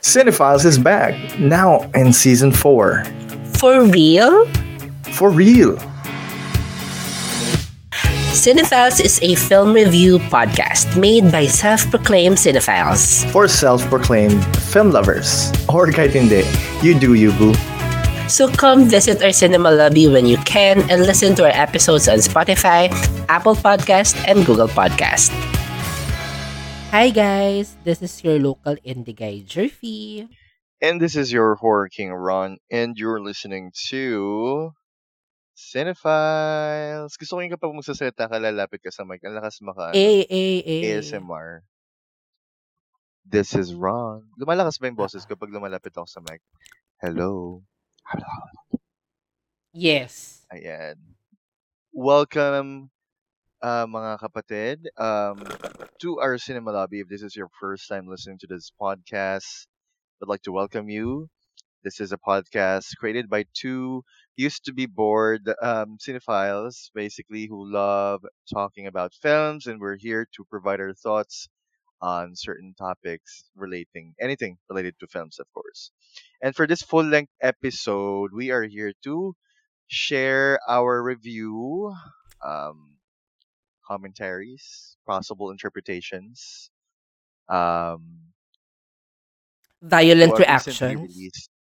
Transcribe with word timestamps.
Cinephiles 0.00 0.64
is 0.64 0.78
back, 0.78 1.12
now 1.38 1.84
in 1.92 2.10
season 2.12 2.52
4. 2.52 3.04
For 3.60 3.84
real? 3.84 4.46
For 5.12 5.28
real! 5.28 5.76
Cinephiles 8.32 9.04
is 9.04 9.20
a 9.20 9.34
film 9.34 9.74
review 9.74 10.18
podcast 10.32 10.98
made 10.98 11.30
by 11.30 11.46
self-proclaimed 11.46 12.38
cinephiles. 12.38 13.30
For 13.30 13.46
self-proclaimed 13.46 14.40
film 14.72 14.90
lovers. 14.90 15.52
Or 15.68 15.92
kahit 15.92 16.16
hindi, 16.16 16.48
you 16.80 16.96
do 16.98 17.12
you 17.12 17.36
boo. 17.36 17.52
So 18.24 18.48
come 18.48 18.88
visit 18.88 19.20
our 19.20 19.36
cinema 19.36 19.70
lobby 19.70 20.08
when 20.08 20.24
you 20.24 20.38
can 20.48 20.80
and 20.88 21.04
listen 21.04 21.34
to 21.36 21.44
our 21.44 21.52
episodes 21.52 22.08
on 22.08 22.24
Spotify, 22.24 22.88
Apple 23.28 23.54
Podcast, 23.54 24.16
and 24.24 24.46
Google 24.46 24.68
Podcast. 24.68 25.28
Hi 26.90 27.10
guys, 27.10 27.76
this 27.84 28.02
is 28.02 28.18
your 28.24 28.38
local 28.42 28.74
indie 28.82 29.14
guy 29.14 29.42
Jerfy. 29.46 30.26
And 30.82 30.98
this 31.00 31.14
is 31.14 31.30
your 31.30 31.54
Horror 31.54 31.88
King 31.88 32.10
Ron, 32.10 32.56
and 32.70 32.96
you're 32.96 33.20
listening 33.22 33.70
to 33.92 34.72
Cinephiles. 35.54 37.14
Gusto 37.20 37.36
ko 37.36 37.40
yung 37.44 37.52
kapag 37.54 37.76
magsasalita 37.76 38.26
ka, 38.26 38.36
lalapit 38.40 38.80
ka 38.82 38.90
sa 38.90 39.04
mic. 39.04 39.20
Ang 39.22 39.36
lakas 39.38 39.60
maka, 39.62 39.92
Eh, 39.94 40.24
eh, 40.26 40.58
eh. 40.64 40.82
ASMR. 40.98 41.62
This 43.28 43.54
is 43.54 43.70
Ron. 43.76 44.26
Lumalakas 44.40 44.80
ba 44.80 44.88
yung 44.88 44.98
boses 44.98 45.28
ko 45.28 45.36
pag 45.36 45.52
lumalapit 45.52 45.92
ako 45.94 46.08
sa 46.08 46.24
mic? 46.26 46.40
Hello. 46.98 47.62
Yes. 49.70 50.42
Ayan. 50.50 50.96
Welcome, 51.94 52.90
uh, 53.62 53.86
mga 53.86 54.18
kapatid, 54.20 54.78
um, 54.98 55.42
to 56.00 56.18
our 56.20 56.38
cinema 56.38 56.72
lobby. 56.72 57.00
If 57.00 57.08
this 57.08 57.22
is 57.22 57.36
your 57.36 57.48
first 57.60 57.88
time 57.88 58.08
listening 58.08 58.38
to 58.40 58.46
this 58.46 58.72
podcast, 58.80 59.66
I'd 60.22 60.28
like 60.28 60.42
to 60.42 60.52
welcome 60.52 60.88
you. 60.88 61.28
This 61.84 62.00
is 62.00 62.12
a 62.12 62.18
podcast 62.18 62.96
created 62.98 63.30
by 63.30 63.44
two 63.54 64.04
used 64.36 64.64
to 64.66 64.72
be 64.72 64.86
bored 64.86 65.48
um, 65.62 65.96
cinephiles, 65.96 66.90
basically, 66.94 67.46
who 67.46 67.64
love 67.70 68.24
talking 68.52 68.86
about 68.86 69.14
films, 69.14 69.66
and 69.66 69.80
we're 69.80 69.96
here 69.96 70.26
to 70.36 70.44
provide 70.50 70.80
our 70.80 70.92
thoughts 70.94 71.48
on 72.02 72.36
certain 72.36 72.74
topics 72.78 73.44
relating 73.56 74.14
anything 74.20 74.56
related 74.68 74.94
to 75.00 75.06
films, 75.06 75.38
of 75.38 75.46
course. 75.52 75.90
And 76.42 76.56
for 76.56 76.66
this 76.66 76.82
full 76.82 77.04
length 77.04 77.32
episode, 77.42 78.30
we 78.32 78.50
are 78.50 78.64
here 78.64 78.92
to 79.04 79.34
share 79.88 80.60
our 80.68 81.02
review, 81.02 81.92
um, 82.44 82.96
commentaries, 83.90 84.96
possible 85.06 85.50
interpretations, 85.50 86.70
um, 87.48 88.32
Violent 89.82 90.38
reactions. 90.38 90.80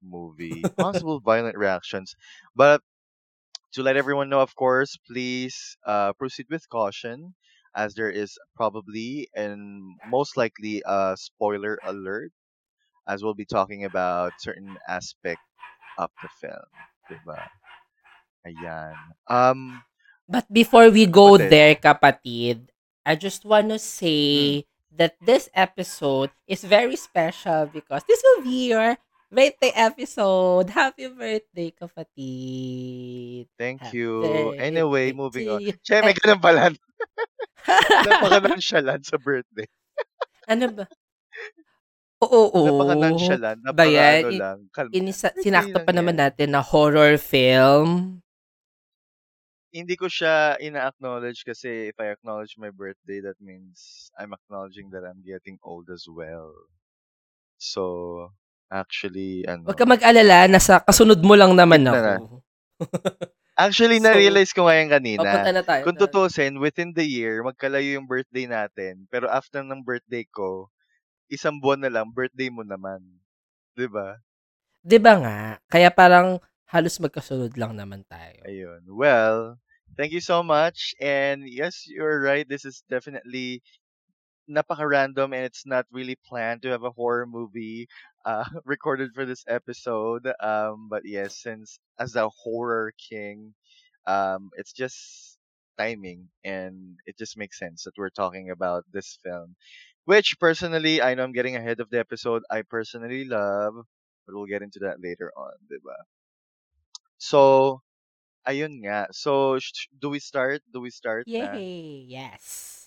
movie, 0.02 0.62
possible 0.78 1.20
violent 1.20 1.58
reactions. 1.58 2.16
But 2.56 2.82
to 3.74 3.84
let 3.84 3.98
everyone 3.98 4.30
know, 4.30 4.42
of 4.42 4.56
course, 4.56 4.98
please 5.08 5.78
uh, 5.86 6.14
proceed 6.14 6.48
with 6.50 6.68
caution, 6.70 7.36
as 7.76 7.96
there 7.96 8.10
is 8.12 8.38
probably 8.56 9.30
and 9.36 9.96
most 10.08 10.38
likely 10.38 10.84
a 10.86 11.16
spoiler 11.18 11.80
alert, 11.84 12.32
as 13.08 13.24
we'll 13.24 13.34
be 13.36 13.46
talking 13.46 13.86
about 13.86 14.34
certain 14.40 14.78
aspect 14.88 15.42
of 15.98 16.10
the 16.22 16.30
film. 16.42 16.70
Diba? 17.10 17.42
Ayan. 18.48 18.96
Um, 19.30 19.84
But 20.26 20.50
before 20.50 20.90
we 20.90 21.06
go 21.06 21.38
Kapatid. 21.38 21.50
there, 21.50 21.76
kapatid, 21.78 22.58
I 23.06 23.14
just 23.14 23.46
want 23.46 23.70
to 23.70 23.78
Hmm. 23.78 23.86
say 24.02 24.24
that 24.90 25.14
this 25.22 25.50
episode 25.54 26.34
is 26.50 26.66
very 26.66 26.98
special 26.98 27.70
because 27.70 28.02
this 28.10 28.22
will 28.26 28.42
be 28.42 28.74
your 28.74 28.98
birthday 29.30 29.70
episode. 29.76 30.74
Happy 30.74 31.06
birthday, 31.14 31.70
kapatid. 31.70 33.46
thank 33.54 33.86
Happy 33.86 34.02
you. 34.02 34.56
Anyway, 34.58 35.14
birthday 35.14 35.20
moving 35.22 35.46
to 35.46 35.54
on. 35.62 35.78
Che, 35.86 35.96
may 36.02 36.16
ganun 36.18 36.42
pala. 36.42 36.74
Napaka-nonchalant 38.10 39.06
sa 39.06 39.18
birthday. 39.22 39.68
ano 40.50 40.66
ba? 40.74 40.86
Oo, 42.26 42.50
oo. 42.56 42.62
Napaka-nonchalant. 42.66 43.60
Napaka-ano 43.62 44.30
lang. 44.34 44.58
Kalm. 44.74 44.90
Inisa, 44.90 45.30
sinakto 45.38 45.86
pa 45.86 45.94
naman 45.94 46.18
natin 46.18 46.54
na 46.58 46.66
horror 46.66 47.22
film. 47.22 48.22
Hindi 49.76 50.00
ko 50.00 50.08
siya 50.08 50.56
ina-acknowledge 50.64 51.44
kasi 51.44 51.92
if 51.92 52.00
I 52.00 52.16
acknowledge 52.16 52.56
my 52.56 52.72
birthday, 52.72 53.20
that 53.20 53.36
means 53.44 54.08
I'm 54.16 54.32
acknowledging 54.32 54.88
that 54.96 55.04
I'm 55.04 55.20
getting 55.20 55.60
old 55.60 55.92
as 55.92 56.08
well. 56.08 56.56
So, 57.60 57.84
actually, 58.72 59.44
ano, 59.44 59.68
Huwag 59.68 59.76
ka 59.76 59.84
mag-alala, 59.84 60.48
nasa 60.48 60.80
kasunod 60.80 61.20
mo 61.20 61.36
lang 61.36 61.52
naman 61.60 61.84
na 61.84 61.92
na. 61.92 62.16
ako. 62.16 62.40
actually, 63.68 64.00
So, 64.00 64.08
na-realize 64.08 64.56
ko 64.56 64.64
ngayon 64.64 64.90
kanina, 64.96 65.28
na 65.28 65.64
tayo. 65.68 65.84
kung 65.84 66.00
tutusin, 66.00 66.56
within 66.64 66.96
the 66.96 67.04
year, 67.04 67.44
magkalayo 67.44 68.00
yung 68.00 68.08
birthday 68.08 68.48
natin, 68.48 69.12
pero 69.12 69.28
after 69.28 69.60
ng 69.60 69.84
birthday 69.84 70.24
ko, 70.32 70.72
isang 71.28 71.60
buwan 71.60 71.84
na 71.84 71.92
lang, 71.92 72.16
birthday 72.16 72.48
mo 72.48 72.64
naman. 72.64 73.04
ba? 73.92 74.24
Di 74.80 74.96
ba 75.04 75.20
nga? 75.20 75.40
Kaya 75.68 75.92
parang 75.92 76.40
halos 76.72 76.96
magkasunod 77.00 77.56
lang 77.60 77.76
naman 77.76 78.08
tayo. 78.08 78.40
Ayun. 78.48 78.84
Well, 78.88 79.60
thank 79.98 80.12
you 80.12 80.22
so 80.22 80.44
much. 80.44 80.94
And 81.02 81.48
yes, 81.48 81.84
you're 81.88 82.22
right. 82.22 82.48
This 82.48 82.66
is 82.66 82.84
definitely 82.90 83.62
napaka-random 84.50 85.34
and 85.34 85.46
it's 85.46 85.66
not 85.66 85.86
really 85.92 86.18
planned 86.28 86.62
to 86.64 86.70
have 86.70 86.84
a 86.84 86.92
horror 86.92 87.26
movie 87.28 87.88
uh, 88.26 88.46
recorded 88.66 89.12
for 89.16 89.26
this 89.26 89.44
episode. 89.48 90.28
Um, 90.42 90.88
but 90.90 91.04
yes, 91.06 91.38
since 91.42 91.80
as 92.00 92.16
a 92.16 92.30
horror 92.30 92.94
king, 93.10 93.54
um, 94.08 94.50
it's 94.58 94.74
just 94.74 95.38
timing 95.80 96.30
and 96.46 96.98
it 97.06 97.18
just 97.18 97.38
makes 97.38 97.60
sense 97.60 97.84
that 97.84 97.98
we're 97.98 98.10
talking 98.10 98.52
about 98.52 98.86
this 98.92 99.20
film. 99.24 99.56
Which 100.06 100.38
personally, 100.40 101.02
I 101.02 101.16
know 101.16 101.24
I'm 101.24 101.34
getting 101.34 101.56
ahead 101.56 101.80
of 101.80 101.90
the 101.90 102.00
episode. 102.00 102.44
I 102.52 102.64
personally 102.64 103.26
love, 103.26 103.76
but 104.28 104.36
we'll 104.36 104.46
get 104.48 104.62
into 104.64 104.80
that 104.82 105.02
later 105.02 105.32
on, 105.38 105.54
diba? 105.72 105.96
So, 107.18 107.82
ayun 108.48 108.82
nga. 108.86 109.10
So, 109.12 109.60
sh- 109.60 109.90
do 109.92 110.10
we 110.10 110.20
start? 110.20 110.62
Do 110.72 110.82
we 110.82 110.90
start 110.90 111.26
na? 111.28 111.54
Yay! 111.54 112.06
Yes. 112.08 112.86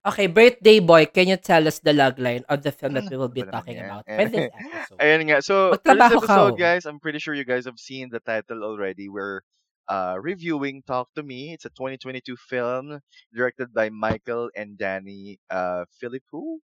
Okay, 0.00 0.32
birthday 0.32 0.80
boy, 0.80 1.04
can 1.12 1.28
you 1.28 1.36
tell 1.36 1.68
us 1.68 1.84
the 1.84 1.92
logline 1.92 2.40
of 2.48 2.64
the 2.64 2.72
film 2.72 2.96
that 2.96 3.04
we 3.12 3.20
will 3.20 3.28
be 3.28 3.44
talking 3.44 3.76
about 3.76 4.08
for 4.08 4.24
this 4.24 4.48
episode? 4.56 4.96
Ayun 4.96 5.20
nga. 5.28 5.38
So, 5.44 5.76
for 5.84 5.92
this 5.92 6.00
Magtrabaho 6.00 6.24
ka, 6.24 6.32
episode, 6.32 6.54
oh. 6.54 6.56
guys, 6.56 6.82
I'm 6.88 7.00
pretty 7.00 7.20
sure 7.20 7.36
you 7.36 7.44
guys 7.44 7.68
have 7.68 7.76
seen 7.76 8.08
the 8.08 8.20
title 8.24 8.64
already. 8.64 9.12
We're 9.12 9.44
uh, 9.90 10.16
reviewing 10.16 10.82
Talk 10.86 11.12
to 11.16 11.22
Me. 11.22 11.52
It's 11.52 11.66
a 11.66 11.74
2022 11.76 12.36
film 12.48 13.00
directed 13.34 13.74
by 13.74 13.90
Michael 13.90 14.48
and 14.56 14.78
Danny 14.78 15.38
uh, 15.50 15.84
Philippou. 16.00 16.64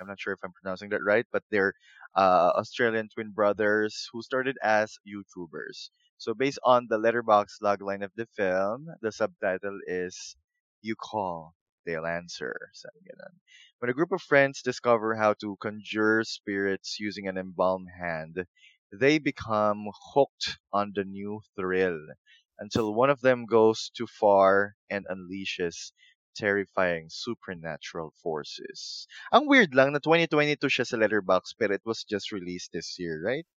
I'm 0.00 0.08
not 0.08 0.18
sure 0.18 0.32
if 0.32 0.40
I'm 0.42 0.52
pronouncing 0.56 0.88
that 0.90 1.04
right, 1.04 1.26
but 1.30 1.42
they're 1.50 1.74
uh, 2.16 2.56
Australian 2.56 3.08
twin 3.12 3.32
brothers 3.32 4.08
who 4.12 4.22
started 4.22 4.56
as 4.62 4.96
YouTubers. 5.04 5.90
So, 6.20 6.34
based 6.34 6.58
on 6.62 6.86
the 6.90 6.98
letterbox 6.98 7.60
logline 7.64 8.04
of 8.04 8.12
the 8.14 8.26
film, 8.36 8.88
the 9.00 9.10
subtitle 9.10 9.80
is 9.86 10.36
You 10.82 10.94
Call, 10.94 11.54
They'll 11.86 12.04
Answer. 12.04 12.72
When 13.78 13.88
a 13.88 13.94
group 13.94 14.12
of 14.12 14.20
friends 14.20 14.60
discover 14.60 15.14
how 15.14 15.32
to 15.40 15.56
conjure 15.62 16.22
spirits 16.24 17.00
using 17.00 17.26
an 17.26 17.38
embalmed 17.38 17.88
hand, 17.98 18.44
they 18.92 19.18
become 19.18 19.88
hooked 20.12 20.58
on 20.74 20.92
the 20.94 21.04
new 21.04 21.40
thrill 21.56 21.98
until 22.58 22.92
one 22.92 23.08
of 23.08 23.22
them 23.22 23.46
goes 23.46 23.88
too 23.88 24.06
far 24.06 24.76
and 24.90 25.06
unleashes 25.08 25.92
terrifying 26.36 27.08
supernatural 27.08 28.12
forces. 28.22 29.08
Ang 29.32 29.48
weird 29.48 29.74
lang 29.74 29.96
na 29.96 30.04
2022 30.04 30.68
siya 30.68 30.84
sa 30.84 31.00
Letterboxd 31.00 31.56
pero 31.56 31.72
it 31.72 31.86
was 31.88 32.04
just 32.04 32.30
released 32.30 32.76
this 32.76 32.98
year, 33.00 33.24
right? 33.24 33.48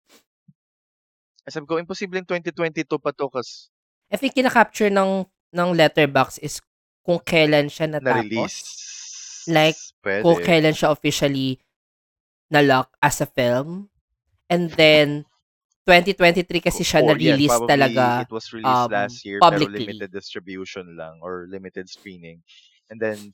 Sabi 1.48 1.66
ko, 1.66 1.78
imposibleng 1.78 2.26
2022 2.26 2.86
pa 3.02 3.10
to 3.10 3.26
kas 3.26 3.72
I 4.12 4.20
think 4.20 4.36
kinakapture 4.36 4.92
ng, 4.92 5.24
ng 5.56 5.68
letterbox 5.72 6.36
is 6.44 6.60
kung 7.00 7.16
kailan 7.18 7.72
siya 7.72 7.88
natapos. 7.88 8.28
na-release. 8.28 8.58
Like, 9.48 9.80
Pwede. 10.04 10.22
Kung 10.22 10.38
kailan 10.44 10.76
siya 10.76 10.92
officially 10.92 11.56
na-lock 12.52 12.92
as 13.00 13.24
a 13.24 13.26
film. 13.26 13.88
And 14.52 14.68
then, 14.76 15.24
2023 15.88 16.60
kasi 16.60 16.84
siya 16.84 17.00
Or, 17.02 17.16
yes, 17.16 17.34
na-release 17.34 17.56
probably 17.56 17.72
talaga. 17.72 18.04
It 18.22 18.30
was 18.36 18.46
released 18.52 18.84
um, 18.86 18.90
last 18.92 19.18
year 19.24 19.38
publicly. 19.40 19.66
pero 19.66 19.88
limited 19.96 20.10
distribution 20.12 20.84
lang 20.94 21.18
or 21.24 21.48
limited 21.48 21.88
screening. 21.88 22.44
And 22.92 23.00
then 23.00 23.32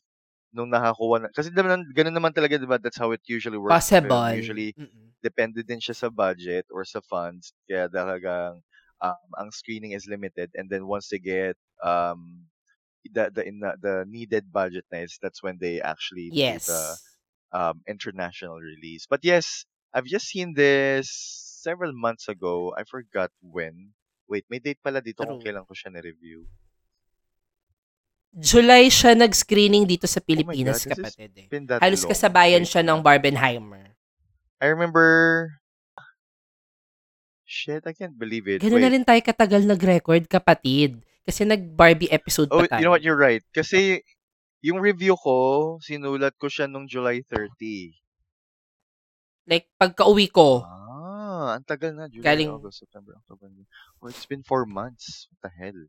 nung 0.55 0.71
nakakuha 0.73 1.27
na, 1.27 1.29
kasi 1.35 1.51
naman 1.53 1.85
ganun 1.93 2.17
naman 2.17 2.33
talaga 2.35 2.57
'di 2.59 2.69
ba? 2.69 2.79
That's 2.81 2.99
how 3.01 3.13
it 3.13 3.23
usually 3.29 3.61
works. 3.61 3.93
film. 4.01 4.29
Possible. 4.29 4.33
Usually 4.33 4.75
Mm-mm. 4.79 5.13
depende 5.25 5.63
din 5.67 5.81
siya 5.83 5.95
sa 5.97 6.09
budget 6.13 6.67
or 6.73 6.85
sa 6.87 7.01
funds. 7.05 7.53
Kaya 7.69 7.89
talagang 7.91 8.63
um, 9.03 9.29
ang 9.39 9.51
screening 9.53 9.93
is 9.93 10.07
limited 10.09 10.51
and 10.57 10.71
then 10.71 10.87
once 10.89 11.09
they 11.13 11.21
get 11.23 11.57
um 11.85 12.49
the 13.15 13.31
the 13.35 13.43
in 13.47 13.61
the, 13.61 13.73
the 13.81 13.97
needed 14.09 14.53
budget 14.53 14.85
na 14.93 15.05
is 15.07 15.19
that's 15.23 15.43
when 15.43 15.59
they 15.61 15.81
actually 15.81 16.31
Yes. 16.31 16.45
do 16.45 16.61
the 16.67 16.97
um 17.53 17.83
international 17.89 18.59
release. 18.61 19.07
But 19.09 19.23
yes, 19.25 19.65
I've 19.95 20.09
just 20.09 20.29
seen 20.29 20.55
this 20.55 21.11
several 21.63 21.93
months 21.95 22.29
ago. 22.29 22.75
I 22.77 22.85
forgot 22.85 23.31
when. 23.43 23.95
Wait, 24.29 24.45
may 24.51 24.61
date 24.61 24.81
pala 24.85 25.01
dito 25.03 25.25
kung 25.27 25.37
True. 25.37 25.41
kailan 25.41 25.65
ko 25.69 25.75
siya 25.77 25.93
na-review. 25.93 26.49
July 28.35 28.87
siya 28.87 29.17
nag-screening 29.17 29.89
dito 29.89 30.05
sa 30.05 30.21
Oh 30.21 30.27
Pilipinas, 30.27 30.85
God, 30.85 30.95
this 30.95 30.99
has 31.01 31.17
kapatid. 31.17 31.31
Eh. 31.35 31.79
Halos 31.81 32.03
long. 32.05 32.11
kasabayan 32.13 32.65
siya 32.65 32.85
ng. 32.85 33.01
Barbenheimer. 33.01 33.97
I 34.61 34.67
remember... 34.69 35.07
Shit, 37.49 37.89
I 37.89 37.97
can't 37.97 38.13
believe 38.13 38.45
it. 38.45 38.61
Ganun 38.61 38.85
na 38.85 38.93
rin 38.93 39.01
tayo 39.03 39.17
katagal 39.25 39.65
nag-record, 39.65 40.29
kapatid. 40.29 41.01
Kasi 41.25 41.49
nag-Barbie 41.49 42.13
episode 42.13 42.53
Oh, 42.53 42.61
pa 42.61 42.77
tayo. 42.77 42.81
you 42.81 42.85
know 42.85 42.93
what? 42.93 43.01
You're 43.01 43.17
right. 43.17 43.41
Kasi 43.51 44.05
yung 44.61 44.85
review 44.85 45.17
ko, 45.17 45.79
sinulat 45.81 46.37
ko 46.37 46.53
siya 46.53 46.69
nung 46.69 46.85
July 46.85 47.25
30. 47.25 47.97
Like, 49.49 49.73
pagka-uwi 49.81 50.29
ko, 50.29 50.61
Ah, 50.61 51.55
ang 51.57 51.65
tagal 51.65 51.95
na. 51.95 52.11
July, 52.11 52.21
Galing- 52.25 52.53
August, 52.53 52.83
September, 52.85 53.17
October. 53.17 53.49
Oh, 54.03 54.11
it's 54.11 54.27
been 54.27 54.43
four 54.43 54.67
months. 54.67 55.31
What 55.33 55.49
the 55.49 55.53
hell? 55.55 55.81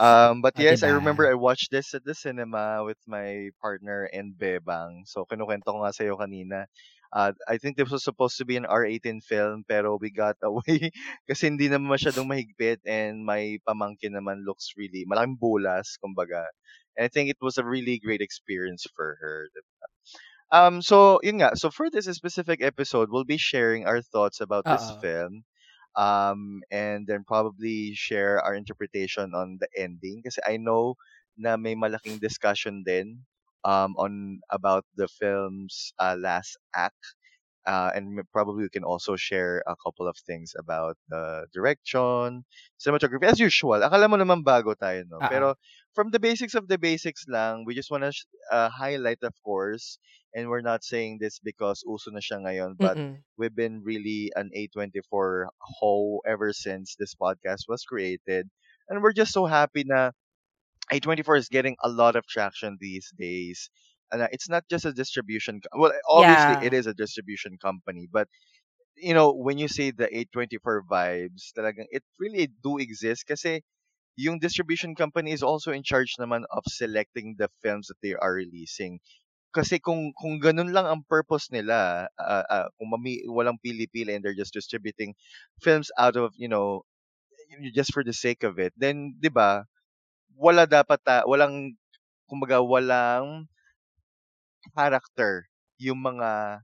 Um, 0.00 0.40
but 0.40 0.54
Ah, 0.56 0.62
yes, 0.62 0.82
I 0.82 0.88
diba? 0.88 0.96
remember 0.96 1.28
I 1.30 1.34
watched 1.36 1.70
this 1.70 1.94
at 1.94 2.04
the 2.04 2.14
cinema 2.14 2.82
with 2.84 2.96
my 3.06 3.50
partner 3.60 4.08
and 4.12 4.32
Bebang. 4.34 5.04
So, 5.06 5.26
kinukwento 5.28 5.68
ko 5.68 5.84
nga 5.84 5.92
sa'yo 5.92 6.16
kanina. 6.16 6.64
Uh, 7.12 7.32
I 7.48 7.58
think 7.60 7.76
this 7.76 7.90
was 7.92 8.02
supposed 8.04 8.38
to 8.40 8.46
be 8.48 8.56
an 8.56 8.64
R18 8.66 9.20
film, 9.20 9.64
pero 9.68 9.98
we 10.00 10.10
got 10.10 10.40
away 10.46 10.90
kasi 11.28 11.52
hindi 11.52 11.68
naman 11.68 11.92
masyadong 11.92 12.26
mahigpit 12.32 12.80
and 12.88 13.22
my 13.28 13.60
pamangkin 13.68 14.16
naman 14.16 14.42
looks 14.48 14.72
really, 14.80 15.04
malaking 15.04 15.36
bulas, 15.36 16.00
kumbaga. 16.00 16.48
And 16.96 17.04
I 17.06 17.10
think 17.12 17.28
it 17.30 17.38
was 17.44 17.58
a 17.60 17.66
really 17.66 18.00
great 18.00 18.22
experience 18.24 18.86
for 18.96 19.18
her. 19.20 19.50
Um, 20.52 20.82
so, 20.82 21.20
yun 21.22 21.38
nga. 21.42 21.56
So, 21.56 21.70
for 21.70 21.90
this 21.90 22.06
specific 22.10 22.62
episode, 22.62 23.10
we'll 23.10 23.24
be 23.28 23.38
sharing 23.38 23.86
our 23.86 24.02
thoughts 24.02 24.40
about 24.40 24.66
this 24.68 24.90
Oo. 24.90 24.96
film. 25.00 25.44
Um, 25.96 26.62
and 26.70 27.06
then 27.06 27.24
probably 27.26 27.94
share 27.94 28.40
our 28.40 28.54
interpretation 28.54 29.34
on 29.34 29.58
the 29.60 29.68
ending. 29.76 30.22
Kasi 30.22 30.38
I 30.46 30.56
know 30.56 30.94
na 31.36 31.56
may 31.56 31.74
malaking 31.74 32.20
discussion 32.20 32.84
din 32.86 33.26
um, 33.64 33.94
on 33.98 34.40
about 34.50 34.84
the 34.96 35.08
film's 35.08 35.92
uh, 35.98 36.16
last 36.18 36.56
act. 36.74 37.16
Uh, 37.66 37.92
and 37.94 38.18
probably 38.32 38.64
we 38.64 38.72
can 38.72 38.84
also 38.84 39.16
share 39.16 39.62
a 39.68 39.76
couple 39.84 40.08
of 40.08 40.16
things 40.24 40.56
about 40.56 40.96
the 41.12 41.44
direction, 41.52 42.42
cinematography, 42.80 43.28
as 43.28 43.38
usual. 43.38 43.76
Akala 43.84 44.08
mo 44.08 44.16
naman 44.16 44.40
bago 44.40 44.72
tayo, 44.72 45.04
no? 45.04 45.20
Oo. 45.20 45.28
Pero 45.28 45.46
from 45.92 46.08
the 46.08 46.18
basics 46.18 46.56
of 46.56 46.66
the 46.72 46.80
basics 46.80 47.28
lang, 47.28 47.68
we 47.68 47.76
just 47.76 47.92
want 47.92 48.00
to 48.00 48.12
uh, 48.48 48.72
highlight, 48.72 49.20
of 49.20 49.36
course, 49.44 50.00
and 50.34 50.48
we're 50.48 50.62
not 50.64 50.84
saying 50.84 51.18
this 51.20 51.38
because 51.40 51.82
uso 51.86 52.10
na 52.10 52.20
siya 52.20 52.42
ngayon, 52.44 52.78
but 52.80 52.98
Mm-mm. 52.98 53.22
we've 53.36 53.54
been 53.54 53.82
really 53.84 54.30
an 54.36 54.50
A24 54.54 55.48
hoe 55.60 56.20
ever 56.26 56.52
since 56.52 56.96
this 56.98 57.14
podcast 57.14 57.66
was 57.68 57.84
created. 57.84 58.48
And 58.88 59.02
we're 59.02 59.14
just 59.16 59.32
so 59.32 59.46
happy 59.46 59.84
na 59.86 60.12
A24 60.92 61.36
is 61.36 61.48
getting 61.48 61.76
a 61.82 61.88
lot 61.90 62.16
of 62.16 62.26
traction 62.26 62.78
these 62.80 63.10
days. 63.18 63.70
And 64.12 64.22
uh, 64.22 64.28
it's 64.32 64.48
not 64.48 64.64
just 64.70 64.84
a 64.86 64.92
distribution. 64.92 65.60
Co- 65.60 65.80
well, 65.80 65.92
obviously 66.08 66.56
it 66.60 66.72
Yeah. 66.72 66.76
is 66.76 66.86
a 66.86 66.94
distribution 66.94 67.58
company, 67.58 68.08
but 68.10 68.28
you 68.96 69.14
know, 69.14 69.32
when 69.32 69.58
you 69.58 69.68
say 69.68 69.90
the 69.90 70.08
A24 70.16 70.84
vibes, 70.90 71.52
talagang 71.56 71.86
it 71.90 72.02
really 72.18 72.48
do 72.62 72.78
exist 72.78 73.26
kasi 73.26 73.62
yung 74.16 74.38
distribution 74.38 74.94
company 74.94 75.32
is 75.32 75.42
also 75.42 75.72
in 75.72 75.82
charge 75.82 76.14
naman 76.20 76.44
of 76.50 76.62
selecting 76.68 77.36
the 77.38 77.48
films 77.62 77.88
that 77.88 77.98
they 78.02 78.14
are 78.14 78.34
releasing. 78.34 79.00
Kasi 79.50 79.82
kung 79.82 80.14
kung 80.14 80.38
ganun 80.38 80.70
lang 80.70 80.86
ang 80.86 81.02
purpose 81.06 81.50
nila, 81.50 82.06
uh, 82.18 82.44
uh, 82.46 82.66
kung 82.78 82.90
mami, 82.94 83.22
walang 83.26 83.58
pili-pili 83.58 84.14
and 84.14 84.22
they're 84.22 84.36
just 84.38 84.54
distributing 84.54 85.14
films 85.62 85.90
out 85.98 86.14
of, 86.14 86.30
you 86.38 86.46
know, 86.48 86.82
just 87.74 87.92
for 87.92 88.04
the 88.04 88.12
sake 88.14 88.42
of 88.46 88.58
it, 88.58 88.72
then 88.78 89.14
'di 89.20 89.30
ba, 89.32 89.66
wala 90.36 90.64
dapat 90.68 91.00
ta, 91.04 91.22
walang 91.28 91.74
kumbaga 92.30 92.60
walang 92.62 93.48
character 94.74 95.46
yung 95.78 96.02
mga 96.02 96.60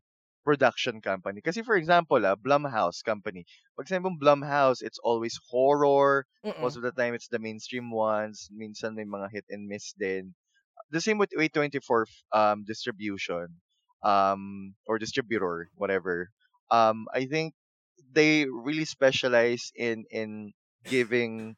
production 0.46 1.00
company. 1.02 1.40
Kasi 1.42 1.62
for 1.62 1.74
example, 1.76 2.22
ah, 2.26 2.36
Blumhouse 2.38 3.02
company. 3.02 3.44
Pag 3.74 3.86
sinabi 3.90 4.10
mong 4.10 4.22
Blumhouse, 4.22 4.80
it's 4.82 5.00
always 5.02 5.34
horror. 5.50 6.26
Most 6.60 6.74
Mm-mm. 6.74 6.78
of 6.78 6.82
the 6.86 6.92
time, 6.94 7.12
it's 7.14 7.28
the 7.28 7.38
mainstream 7.42 7.90
ones. 7.90 8.48
Minsan 8.54 8.94
may 8.96 9.04
mga 9.04 9.28
hit 9.32 9.46
and 9.50 9.66
miss 9.68 9.92
din. 9.98 10.34
The 10.90 11.00
same 11.00 11.18
with 11.18 11.30
A24 11.38 12.06
um, 12.32 12.64
distribution 12.64 13.60
um, 14.02 14.74
or 14.86 14.98
distributor, 14.98 15.70
whatever. 15.74 16.30
Um, 16.70 17.06
I 17.12 17.26
think 17.26 17.54
they 18.12 18.46
really 18.46 18.84
specialize 18.84 19.72
in 19.76 20.04
in 20.10 20.52
giving 20.86 21.56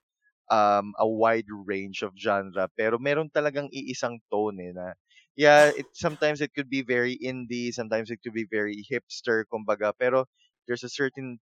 um, 0.51 0.95
a 0.99 1.07
wide 1.09 1.47
range 1.51 2.03
of 2.03 2.13
genre 2.17 2.69
pero 2.77 2.97
meron 2.99 3.29
talagang 3.31 3.69
iisang 3.73 4.19
tone 4.33 4.57
eh, 4.65 4.73
na 4.73 4.97
yeah 5.37 5.69
it 5.69 5.87
sometimes 5.93 6.41
it 6.41 6.53
could 6.57 6.71
be 6.73 6.81
very 6.83 7.15
indie 7.21 7.69
sometimes 7.73 8.09
it 8.11 8.19
could 8.25 8.33
be 8.35 8.49
very 8.49 8.81
hipster 8.89 9.45
kumbaga 9.53 9.93
pero 9.93 10.25
there's 10.67 10.85
a 10.85 10.91
certain 10.93 11.37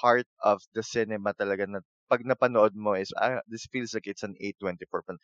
part 0.00 0.26
of 0.44 0.62
the 0.74 0.82
cinema 0.82 1.34
talaga 1.36 1.66
na 1.68 1.80
pag 2.10 2.26
napanood 2.26 2.74
mo 2.74 2.92
is 2.98 3.14
ah, 3.22 3.40
this 3.48 3.66
feels 3.70 3.94
like 3.94 4.06
it's 4.10 4.26
an 4.26 4.34
A24 4.42 5.06
film 5.06 5.18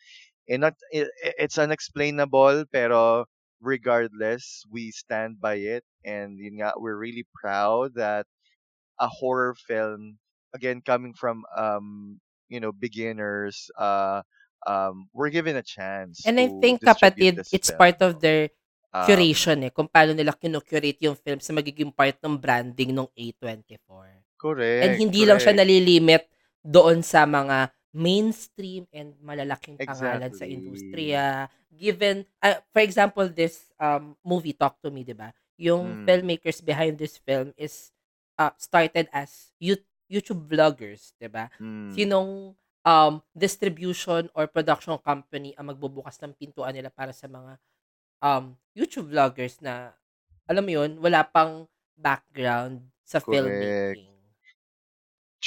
and 0.49 0.61
not 0.63 0.75
it, 0.91 1.09
it's 1.21 1.59
unexplainable 1.59 2.65
pero 2.71 3.25
regardless 3.61 4.63
we 4.71 4.91
stand 4.91 5.41
by 5.41 5.55
it 5.59 5.83
and 6.05 6.39
yun 6.39 6.61
nga 6.63 6.73
we're 6.77 6.97
really 6.97 7.25
proud 7.35 7.93
that 7.95 8.25
a 8.99 9.07
horror 9.07 9.55
film 9.55 10.17
again 10.53 10.81
coming 10.81 11.13
from 11.13 11.43
um 11.57 12.19
you 12.49 12.59
know 12.59 12.71
beginners 12.71 13.69
uh 13.77 14.21
um 14.67 15.07
we're 15.13 15.29
given 15.33 15.55
a 15.57 15.63
chance 15.65 16.23
And 16.25 16.39
I 16.39 16.47
think, 16.61 16.83
kapatid, 16.83 17.45
it's 17.51 17.71
film 17.71 17.77
part 17.79 18.01
of 18.01 18.19
their 18.19 18.49
um 18.93 19.07
curation 19.07 19.63
eh. 19.67 19.71
Kung 19.73 19.87
paano 19.89 20.13
nila 20.13 20.33
kinocurate 20.35 20.99
yung 21.05 21.17
film 21.17 21.39
sa 21.41 21.53
magiging 21.55 21.93
part 21.93 22.17
ng 22.21 22.37
branding 22.37 22.91
ng 22.93 23.09
A24. 23.15 24.23
And 24.81 24.93
correct 24.93 24.97
hindi 24.97 25.25
lang 25.25 25.39
siya 25.41 25.53
correct 25.53 25.61
nalilimit 25.61 26.23
doon 26.67 26.99
sa 26.99 27.23
mga 27.23 27.71
mainstream 27.95 28.83
and 28.91 29.15
malalaking 29.23 29.79
pangalan 29.79 30.29
sa 30.35 30.43
industriya. 30.45 31.25
Given, 31.71 32.27
ah, 32.43 32.59
for 32.75 32.83
example, 32.83 33.25
this 33.31 33.71
um, 33.79 34.13
movie, 34.21 34.51
Talk 34.51 34.75
to 34.83 34.91
Me, 34.91 35.07
di 35.07 35.15
ba? 35.15 35.31
Yung 35.55 36.03
mm, 36.03 36.05
filmmakers 36.05 36.59
behind 36.59 36.99
this 36.99 37.15
film 37.17 37.55
is 37.55 37.89
uh, 38.35 38.51
started 38.59 39.07
as 39.15 39.55
you- 39.57 39.81
YouTube 40.05 40.45
vloggers, 40.45 41.15
di 41.17 41.31
ba? 41.31 41.47
mm, 41.57 41.95
Sinong 41.95 42.53
um, 42.83 43.13
distribution 43.31 44.27
or 44.35 44.45
production 44.45 44.95
company 44.99 45.55
ang 45.55 45.71
magbubukas 45.71 46.19
ng 46.21 46.35
pintuan 46.35 46.75
nila 46.75 46.91
para 46.91 47.15
sa 47.15 47.25
mga 47.25 47.55
um, 48.21 48.53
YouTube 48.75 49.09
vloggers 49.09 49.57
na, 49.63 49.95
alam 50.45 50.63
mo 50.63 50.71
yun, 50.71 50.99
wala 50.99 51.23
pang 51.25 51.65
background 51.97 52.83
sa 53.01 53.17
correct 53.17 53.31
filmmaking. 53.95 54.16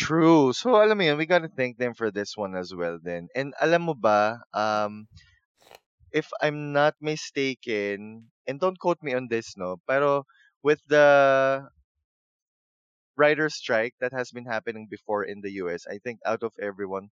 True 0.01 0.53
so 0.53 0.75
alam 0.81 0.97
mo 0.99 1.05
yun 1.05 1.19
we 1.19 1.27
gotta 1.27 1.49
thank 1.51 1.77
them 1.77 1.93
for 1.95 2.11
this 2.11 2.37
one 2.37 2.55
as 2.57 2.73
well 2.75 2.99
then 3.03 3.29
and 3.37 3.53
alam 3.61 3.83
mo 3.85 3.95
ba 3.95 4.41
um 4.55 5.07
if 6.13 6.31
I'm 6.41 6.73
not 6.73 6.95
mistaken 7.01 8.31
and 8.47 8.61
don't 8.61 8.79
quote 8.79 9.03
me 9.03 9.15
on 9.15 9.29
this 9.29 9.57
no 9.57 9.79
pero 9.89 10.25
with 10.63 10.81
the 10.87 11.69
writer 13.17 13.49
strike 13.49 13.95
that 14.01 14.13
has 14.13 14.31
been 14.31 14.47
happening 14.47 14.87
before 14.91 15.25
in 15.25 15.41
the 15.41 15.51
US. 15.63 15.87
I 15.87 15.99
think 15.99 16.21
out 16.27 16.43
of 16.43 16.53
everyone, 16.61 17.11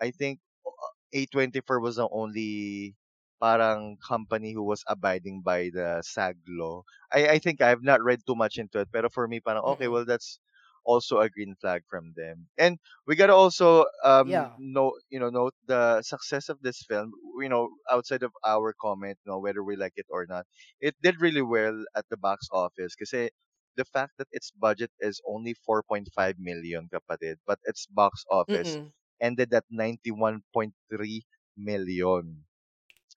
I 0.00 0.10
think 0.12 0.40
uh, 0.66 0.92
A24 1.14 1.80
was 1.80 1.96
the 1.96 2.08
only 2.10 2.96
parang 3.42 3.98
company 4.06 4.52
who 4.52 4.64
was 4.64 4.84
abiding 4.88 5.42
by 5.42 5.70
the 5.72 6.02
SAG 6.02 6.38
law. 6.48 6.82
I 7.12 7.36
I 7.36 7.38
think 7.38 7.60
I've 7.62 7.82
not 7.84 8.02
read 8.04 8.20
too 8.26 8.36
much 8.36 8.58
into 8.58 8.80
it, 8.80 8.90
pero 8.92 9.08
for 9.10 9.28
me 9.28 9.40
parang 9.40 9.64
okay, 9.76 9.88
well 9.88 10.04
that's 10.06 10.38
also 10.86 11.20
a 11.20 11.28
green 11.30 11.54
flag 11.60 11.82
from 11.90 12.14
them. 12.16 12.48
And 12.58 12.78
we 13.06 13.16
gotta 13.16 13.34
also 13.34 13.86
um 14.04 14.44
Yeah. 14.44 14.58
note 14.58 15.00
you 15.10 15.20
know 15.20 15.30
note 15.30 15.54
the 15.66 16.02
success 16.02 16.48
of 16.48 16.60
this 16.62 16.82
film. 16.88 17.12
You 17.42 17.50
know, 17.50 17.70
outside 17.90 18.22
of 18.24 18.32
our 18.46 18.74
comment, 18.80 19.18
you 19.24 19.32
know, 19.32 19.40
whether 19.40 19.62
we 19.64 19.76
like 19.76 19.94
it 19.96 20.06
or 20.10 20.26
not, 20.28 20.46
it 20.80 20.94
did 21.02 21.20
really 21.20 21.42
well 21.42 21.76
at 21.96 22.06
the 22.10 22.16
box 22.18 22.48
office. 22.52 22.94
Because 22.98 23.12
the 23.76 23.84
fact 23.84 24.12
that 24.18 24.28
its 24.32 24.50
budget 24.52 24.90
is 25.00 25.20
only 25.26 25.54
4.5 25.54 26.36
million 26.38 26.88
kapatid, 26.92 27.36
but 27.46 27.58
its 27.64 27.86
box 27.86 28.24
office 28.30 28.78
Mm-mm. 28.78 28.92
ended 29.20 29.52
at 29.54 29.64
91.3 29.70 31.24
million. 31.56 32.44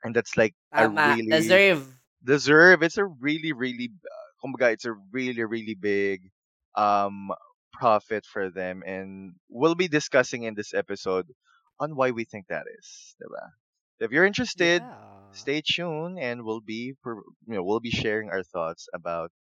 And 0.03 0.15
that's 0.15 0.37
like 0.37 0.55
a 0.77 0.87
really 0.89 1.27
Deserve. 1.29 1.99
deserve. 2.23 2.83
It's 2.83 2.97
a 2.97 3.05
really, 3.05 3.53
really, 3.53 3.89
uh, 4.05 4.27
kumbaga, 4.43 4.73
it's 4.73 4.85
a 4.85 4.93
really, 5.11 5.43
really 5.43 5.75
big 5.75 6.31
um 6.77 7.31
profit 7.73 8.25
for 8.25 8.49
them. 8.49 8.83
And 8.85 9.33
we'll 9.49 9.75
be 9.75 9.87
discussing 9.87 10.43
in 10.43 10.55
this 10.55 10.73
episode 10.73 11.27
on 11.79 11.95
why 11.95 12.11
we 12.11 12.25
think 12.25 12.47
that 12.49 12.65
is. 12.79 13.15
Diba? 13.21 13.49
If 13.99 14.11
you're 14.11 14.25
interested, 14.25 14.81
Yeah. 14.81 15.31
stay 15.31 15.61
tuned 15.61 16.19
and 16.19 16.43
we'll 16.43 16.61
be, 16.63 16.93
pro- 17.03 17.23
you 17.47 17.55
know, 17.55 17.63
we'll 17.63 17.79
be 17.83 17.91
sharing 17.91 18.29
our 18.29 18.43
thoughts 18.43 18.87
about 18.93 19.31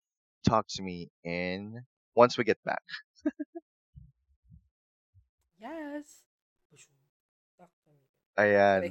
Talk 0.49 0.67
to 0.77 0.83
Me 0.83 1.11
in 1.25 1.83
once 2.15 2.39
we 2.39 2.45
get 2.45 2.59
back. 2.65 2.83
Yes. 5.61 6.23
Talk 7.59 7.71
to 7.85 7.91
me. 7.91 7.99
Ayan. 8.39 8.83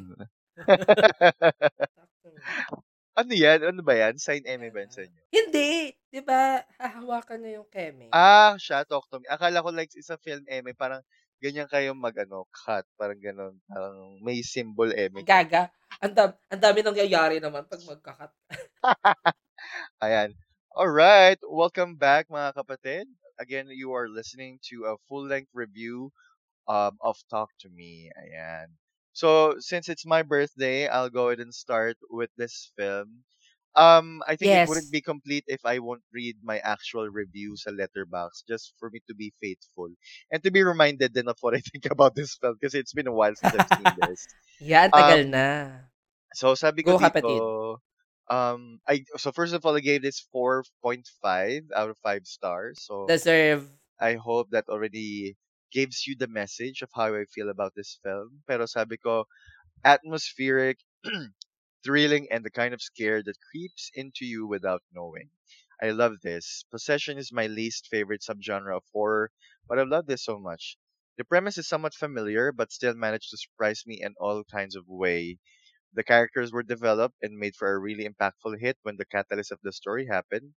Talk 0.67 2.11
to 2.23 2.27
me. 2.27 2.39
ano 3.17 3.33
yan? 3.33 3.59
Ano 3.63 3.81
ba 3.81 3.95
yan? 3.95 4.19
Sign 4.19 4.43
Emmy 4.45 4.69
ba 4.69 4.83
yan 4.85 4.91
sa 4.91 5.01
inyo? 5.07 5.21
Hindi. 5.33 5.96
Di 6.07 6.23
ba, 6.23 6.63
hahawakan 6.79 7.43
niya 7.43 7.59
yung 7.59 7.67
keme. 7.67 8.07
Ah, 8.15 8.55
siya, 8.55 8.87
Talk 8.87 9.11
to 9.11 9.19
Me. 9.19 9.27
Akala 9.27 9.59
ko 9.59 9.75
like 9.75 9.91
isa 9.91 10.15
film 10.23 10.47
Emmy, 10.47 10.71
parang 10.71 11.03
ganyan 11.43 11.67
kayo 11.67 11.91
mag 11.91 12.15
ano, 12.15 12.47
cut, 12.55 12.87
parang 12.95 13.19
ganun. 13.19 13.59
Parang 13.67 14.15
may 14.23 14.39
symbol 14.39 14.87
Emmy. 14.95 15.27
Gaga. 15.27 15.67
Ang, 15.99 16.13
dam- 16.15 16.39
ang 16.47 16.61
dami 16.63 16.79
nangyayari 16.79 17.43
naman 17.43 17.67
pag 17.67 17.83
magkakat. 17.83 18.31
Ayan. 20.03 20.33
All 20.75 20.89
right. 20.89 21.37
Welcome 21.43 21.95
back, 21.97 22.29
mga 22.29 22.55
kapatid. 22.55 23.05
Again, 23.39 23.67
you 23.69 23.91
are 23.93 24.07
listening 24.09 24.59
to 24.71 24.85
a 24.89 24.97
full-length 25.09 25.51
review 25.53 26.09
um, 26.67 26.97
of 27.01 27.17
Talk 27.29 27.49
to 27.65 27.69
Me. 27.69 28.11
Ayan. 28.17 28.75
So, 29.13 29.57
since 29.59 29.89
it's 29.89 30.05
my 30.05 30.23
birthday, 30.23 30.87
I'll 30.87 31.09
go 31.11 31.29
ahead 31.29 31.41
and 31.41 31.53
start 31.53 31.97
with 32.09 32.29
this 32.37 32.71
film. 32.77 33.25
Um, 33.77 34.23
I 34.27 34.35
think 34.35 34.53
it 34.53 34.65
wouldn't 34.65 34.91
be 34.91 35.01
complete 35.01 35.45
if 35.47 35.61
I 35.65 35.79
won't 35.79 36.01
read 36.11 36.37
my 36.43 36.57
actual 36.59 37.07
reviews 37.09 37.63
sa 37.63 37.71
letterbox 37.71 38.43
just 38.49 38.73
for 38.79 38.89
me 38.89 39.01
to 39.07 39.13
be 39.15 39.33
faithful 39.39 39.93
and 40.33 40.41
to 40.43 40.51
be 40.51 40.63
reminded 40.65 41.13
then 41.13 41.29
of 41.29 41.37
what 41.41 41.53
I 41.55 41.61
think 41.71 41.85
about 41.85 42.15
this 42.15 42.35
film 42.41 42.57
because 42.59 42.73
it's 42.75 42.93
been 42.93 43.07
a 43.07 43.13
while 43.13 43.35
since 43.35 43.53
I've 43.53 43.69
seen 43.69 43.93
this. 43.95 44.27
Yan, 44.69 44.89
tagal 44.97 45.21
na. 45.33 45.45
So 46.33 46.55
sabi 46.55 46.83
ko 46.83 46.93
Go, 46.93 46.99
kapatid. 46.99 47.43
dito, 47.43 47.79
um, 48.29 48.79
I 48.87 49.03
so 49.17 49.31
first 49.31 49.53
of 49.53 49.65
all 49.65 49.75
I 49.75 49.81
gave 49.83 50.01
this 50.01 50.21
4.5 50.31 51.63
out 51.75 51.89
of 51.89 51.97
5 51.99 52.27
stars. 52.27 52.83
So 52.85 53.13
Deserve. 53.13 53.69
I 53.99 54.15
hope 54.15 54.49
that 54.51 54.69
already 54.69 55.37
gives 55.71 56.07
you 56.07 56.15
the 56.17 56.27
message 56.27 56.81
of 56.81 56.89
how 56.93 57.13
I 57.15 57.25
feel 57.25 57.49
about 57.49 57.73
this 57.75 57.99
film. 58.03 58.43
Pero 58.47 58.65
sabi 58.65 58.97
ko, 58.97 59.25
atmospheric, 59.85 60.79
thrilling, 61.87 62.27
and 62.31 62.45
the 62.45 62.51
kind 62.51 62.75
of 62.75 62.83
scare 62.83 63.23
that 63.23 63.39
creeps 63.51 63.89
into 63.95 64.25
you 64.27 64.47
without 64.47 64.83
knowing. 64.93 65.31
I 65.81 65.89
love 65.91 66.21
this. 66.21 66.65
Possession 66.71 67.17
is 67.17 67.31
my 67.33 67.47
least 67.47 67.87
favorite 67.87 68.21
subgenre 68.21 68.77
of 68.77 68.83
horror, 68.93 69.31
but 69.67 69.79
I 69.79 69.83
love 69.83 70.05
this 70.07 70.23
so 70.25 70.37
much. 70.37 70.77
The 71.17 71.25
premise 71.25 71.57
is 71.57 71.67
somewhat 71.67 71.95
familiar, 71.95 72.51
but 72.51 72.71
still 72.71 72.93
managed 72.95 73.31
to 73.31 73.37
surprise 73.37 73.83
me 73.87 74.01
in 74.03 74.13
all 74.19 74.43
kinds 74.43 74.75
of 74.75 74.87
way. 74.87 75.39
The 75.93 76.03
characters 76.03 76.53
were 76.53 76.63
developed 76.63 77.17
and 77.21 77.37
made 77.39 77.55
for 77.57 77.73
a 77.73 77.79
really 77.79 78.07
impactful 78.09 78.59
hit 78.61 78.77
when 78.83 78.97
the 78.97 79.05
catalyst 79.05 79.51
of 79.51 79.59
the 79.63 79.73
story 79.73 80.07
happened. 80.07 80.53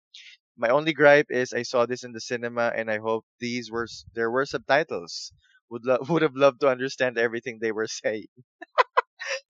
My 0.57 0.69
only 0.69 0.93
gripe 0.93 1.27
is 1.31 1.53
I 1.53 1.63
saw 1.65 1.87
this 1.87 2.05
in 2.05 2.13
the 2.13 2.21
cinema 2.21 2.73
and 2.77 2.91
I 2.91 2.99
hope 2.99 3.27
these 3.41 3.71
were 3.71 3.89
there 4.15 4.31
were 4.31 4.47
subtitles. 4.47 5.33
Would 5.71 5.85
lo- 5.85 5.99
would 6.09 6.23
have 6.23 6.37
loved 6.37 6.61
to 6.61 6.69
understand 6.69 7.19
everything 7.19 7.59
they 7.61 7.73
were 7.73 7.89
saying. 7.89 8.29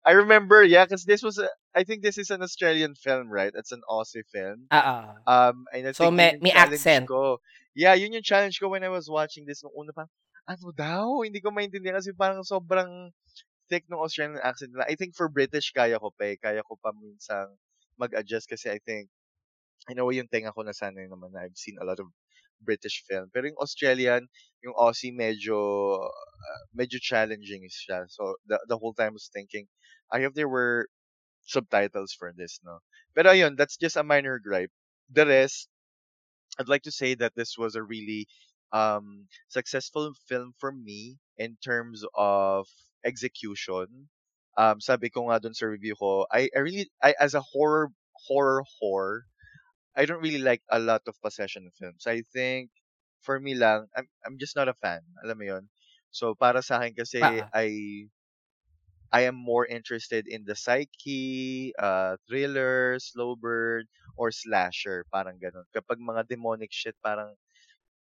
I 0.08 0.16
remember, 0.16 0.64
yeah, 0.64 0.88
because 0.88 1.04
this 1.04 1.20
was 1.20 1.36
a, 1.38 1.52
I 1.76 1.84
think 1.84 2.00
this 2.00 2.16
is 2.18 2.32
an 2.32 2.40
Australian 2.42 2.96
film, 2.96 3.28
right? 3.28 3.52
It's 3.52 3.76
an 3.76 3.84
Aussie 3.92 4.24
film. 4.32 4.72
Ah, 4.72 4.80
ah. 4.80 5.52
Um, 5.52 5.68
and 5.76 5.88
I 5.88 5.92
So, 5.92 6.08
may- 6.10 6.40
may 6.40 6.56
accent. 6.56 7.12
ko. 7.12 7.44
Yeah, 7.76 7.92
yun 7.94 8.16
yung 8.16 8.24
challenge 8.24 8.56
ko 8.64 8.72
when 8.72 8.88
I 8.88 8.90
was 8.90 9.12
watching 9.12 9.44
this 9.44 9.60
nung 9.62 9.76
una 9.76 9.92
pa. 9.92 10.08
Ano 10.48 10.72
daw? 10.72 11.28
Hindi 11.28 11.44
ko 11.44 11.52
maintindihan 11.52 12.00
kasi 12.00 12.16
parang 12.16 12.40
sobrang 12.48 13.12
thick 13.68 13.84
ng 13.92 14.00
Australian 14.00 14.40
accent 14.40 14.72
nila. 14.72 14.88
I 14.88 14.96
think 14.96 15.12
for 15.12 15.28
British, 15.28 15.76
kaya 15.76 16.00
ko 16.00 16.16
pa 16.16 16.32
eh. 16.32 16.40
Kaya 16.40 16.64
ko 16.64 16.80
pa 16.80 16.96
minsang 16.96 17.52
mag-adjust 18.00 18.48
kasi 18.48 18.72
I 18.72 18.80
think, 18.80 19.12
I 19.86 19.94
know 19.94 20.08
yung 20.08 20.32
tenga 20.32 20.56
ko 20.56 20.64
nasanay 20.64 21.12
naman 21.12 21.36
na 21.36 21.44
I've 21.44 21.60
seen 21.60 21.76
a 21.78 21.86
lot 21.86 22.00
of 22.00 22.08
British 22.64 23.04
film. 23.06 23.28
Pero 23.36 23.52
yung 23.52 23.60
Australian, 23.60 24.24
yung 24.64 24.74
Aussie 24.80 25.12
medyo, 25.12 25.60
uh, 26.00 26.64
medyo 26.72 26.96
challenging 27.04 27.68
siya. 27.68 28.08
So, 28.08 28.40
the, 28.48 28.56
the 28.72 28.80
whole 28.80 28.96
time 28.96 29.14
I 29.14 29.20
was 29.20 29.28
thinking, 29.30 29.68
I 30.12 30.22
hope 30.22 30.34
there 30.34 30.50
were 30.50 30.88
subtitles 31.46 32.14
for 32.14 32.34
this, 32.36 32.60
no? 32.64 32.80
Pero 33.16 33.32
ayun, 33.32 33.58
that's 33.58 33.78
just 33.78 33.98
a 33.98 34.04
minor 34.04 34.40
gripe. 34.40 34.72
The 35.12 35.26
rest, 35.26 35.70
I'd 36.60 36.70
like 36.70 36.84
to 36.84 36.92
say 36.92 37.16
that 37.16 37.36
this 37.36 37.58
was 37.58 37.76
a 37.76 37.84
really 37.84 38.28
um, 38.72 39.28
successful 39.50 40.14
film 40.28 40.54
for 40.60 40.72
me 40.72 41.18
in 41.38 41.58
terms 41.64 42.04
of 42.16 42.68
execution. 43.06 44.10
Um, 44.58 44.82
sabi 44.82 45.10
ko 45.10 45.30
nga 45.30 45.40
dun 45.40 45.54
sa 45.54 45.68
review 45.68 45.96
ko, 45.96 46.26
I, 46.32 46.50
I 46.56 46.60
really, 46.60 46.90
I, 47.02 47.14
as 47.20 47.34
a 47.36 47.42
horror, 47.42 47.90
horror, 48.28 48.64
horror, 48.80 49.26
I 49.96 50.06
don't 50.06 50.22
really 50.22 50.42
like 50.42 50.62
a 50.70 50.80
lot 50.80 51.02
of 51.08 51.20
possession 51.22 51.70
films. 51.80 52.06
I 52.08 52.24
think, 52.34 52.70
for 53.22 53.40
me 53.40 53.56
lang, 53.56 53.88
I'm, 53.96 54.08
I'm 54.26 54.38
just 54.38 54.56
not 54.56 54.70
a 54.70 54.74
fan. 54.74 55.02
Alam 55.24 55.38
mo 55.40 55.46
yun? 55.46 55.70
So, 56.12 56.36
para 56.36 56.62
sa 56.62 56.80
akin 56.82 56.96
kasi, 56.96 57.22
Ah. 57.22 57.50
I, 57.54 58.08
I 59.12 59.28
am 59.28 59.36
more 59.36 59.66
interested 59.66 60.28
in 60.28 60.44
the 60.44 60.56
psyche, 60.56 61.72
uh, 61.80 62.18
thriller, 62.28 63.00
slow 63.00 63.36
burn, 63.36 63.88
or 64.20 64.32
slasher. 64.32 65.06
Parang 65.12 65.40
ganun. 65.40 65.64
Kapag 65.72 66.00
mga 66.00 66.28
demonic 66.28 66.72
shit, 66.72 66.96
parang, 67.00 67.32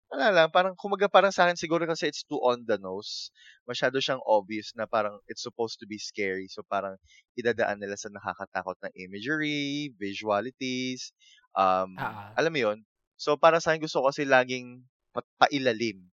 wala 0.08 0.32
lang, 0.32 0.50
parang 0.52 0.76
kumaga 0.76 1.12
parang 1.12 1.32
sa 1.36 1.48
akin 1.48 1.60
siguro 1.60 1.84
kasi 1.84 2.08
it's 2.08 2.24
too 2.24 2.40
on 2.40 2.64
the 2.64 2.80
nose. 2.80 3.32
Masyado 3.68 4.00
siyang 4.00 4.24
obvious 4.24 4.72
na 4.76 4.88
parang 4.88 5.20
it's 5.28 5.44
supposed 5.44 5.80
to 5.80 5.88
be 5.88 6.00
scary. 6.00 6.48
So 6.48 6.64
parang 6.64 6.96
idadaan 7.36 7.80
nila 7.84 8.00
sa 8.00 8.08
nakakatakot 8.12 8.80
na 8.84 8.92
imagery, 8.96 9.92
visualities, 10.00 11.12
um, 11.56 11.96
ah. 12.00 12.32
alam 12.40 12.52
mo 12.52 12.60
yun? 12.72 12.80
So 13.20 13.36
para 13.36 13.60
sa 13.60 13.76
akin 13.76 13.84
gusto 13.84 14.04
ko 14.04 14.12
kasi 14.12 14.24
laging 14.24 14.84
pa- 15.12 15.28
pailalim. 15.40 16.08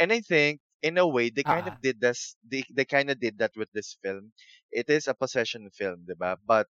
And 0.00 0.10
I 0.10 0.24
think 0.24 0.64
in 0.82 0.98
a 0.98 1.06
way 1.06 1.30
they 1.30 1.44
kind 1.44 1.66
Ah, 1.66 1.68
of 1.68 1.80
did 1.80 2.00
this 2.00 2.36
they, 2.44 2.64
they 2.70 2.84
kind 2.84 3.10
of 3.10 3.20
did 3.20 3.38
that 3.38 3.52
with 3.56 3.70
this 3.72 3.96
film. 4.02 4.32
It 4.72 4.90
is 4.90 5.08
a 5.08 5.14
possession 5.14 5.70
film, 5.70 6.06
'di 6.06 6.16
ba? 6.18 6.36
But 6.44 6.68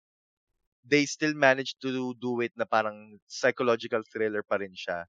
they 0.84 1.06
still 1.06 1.34
managed 1.34 1.80
to 1.82 2.14
do 2.18 2.40
it 2.42 2.52
na 2.58 2.64
parang 2.66 3.18
psychological 3.30 4.02
thriller 4.06 4.42
pa 4.42 4.58
rin 4.58 4.74
siya 4.74 5.06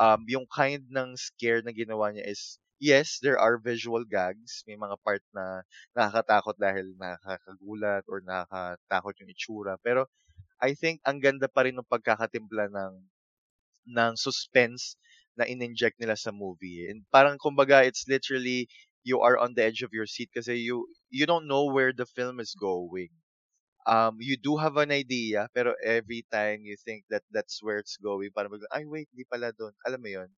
um, 0.00 0.24
yung 0.28 0.46
kind 0.50 0.84
ng 0.90 1.14
scare 1.18 1.62
na 1.62 1.72
ginawa 1.74 2.10
niya 2.12 2.26
is, 2.26 2.58
yes, 2.82 3.20
there 3.22 3.38
are 3.38 3.58
visual 3.60 4.02
gags. 4.04 4.64
May 4.66 4.74
mga 4.80 4.96
part 5.04 5.22
na 5.36 5.62
nakakatakot 5.96 6.56
dahil 6.58 6.96
nakakagulat 6.98 8.04
or 8.10 8.20
nakakatakot 8.24 9.14
yung 9.22 9.30
itsura. 9.32 9.74
Pero 9.82 10.06
I 10.62 10.74
think 10.78 11.02
ang 11.06 11.20
ganda 11.22 11.46
pa 11.50 11.66
rin 11.68 11.76
ng 11.78 11.86
pagkakatimpla 11.88 12.70
ng, 12.72 12.94
ng 13.88 14.12
suspense 14.18 14.94
na 15.38 15.46
in-inject 15.46 15.96
nila 16.00 16.16
sa 16.18 16.30
movie. 16.34 16.88
And 16.90 17.06
parang 17.14 17.38
kumbaga, 17.38 17.86
it's 17.86 18.04
literally 18.08 18.68
you 19.04 19.20
are 19.22 19.38
on 19.38 19.54
the 19.54 19.64
edge 19.64 19.82
of 19.86 19.94
your 19.94 20.06
seat 20.06 20.30
kasi 20.34 20.58
you 20.60 20.84
you 21.10 21.24
don't 21.26 21.48
know 21.48 21.70
where 21.70 21.92
the 21.94 22.06
film 22.06 22.40
is 22.42 22.52
going 22.58 23.08
um, 23.86 24.16
you 24.20 24.36
do 24.36 24.56
have 24.56 24.76
an 24.76 24.90
idea, 24.92 25.48
pero 25.54 25.74
every 25.84 26.24
time 26.32 26.60
you 26.62 26.76
think 26.84 27.04
that 27.10 27.22
that's 27.32 27.62
where 27.62 27.78
it's 27.78 27.96
going, 27.96 28.30
parang 28.36 28.52
bigla, 28.52 28.68
ay 28.74 28.84
wait, 28.86 29.08
di 29.16 29.24
pala 29.26 29.52
doon. 29.56 29.72
Alam 29.86 30.00
mo 30.02 30.10
yun? 30.22 30.30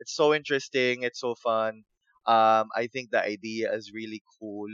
It's 0.00 0.14
so 0.14 0.34
interesting, 0.34 1.02
it's 1.02 1.20
so 1.20 1.34
fun. 1.36 1.84
Um, 2.26 2.68
I 2.76 2.88
think 2.88 3.10
the 3.10 3.22
idea 3.22 3.72
is 3.72 3.92
really 3.94 4.22
cool. 4.40 4.68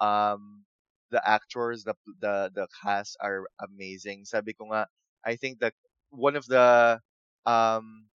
Um, 0.00 0.64
the 1.10 1.22
actors, 1.24 1.84
the 1.84 1.94
the 2.20 2.50
the 2.54 2.66
cast 2.82 3.16
are 3.20 3.46
amazing. 3.60 4.24
Sabi 4.24 4.52
ko 4.56 4.72
nga, 4.72 4.88
I 5.24 5.36
think 5.36 5.60
that 5.60 5.74
one 6.10 6.36
of 6.36 6.46
the 6.48 7.00
um 7.46 8.08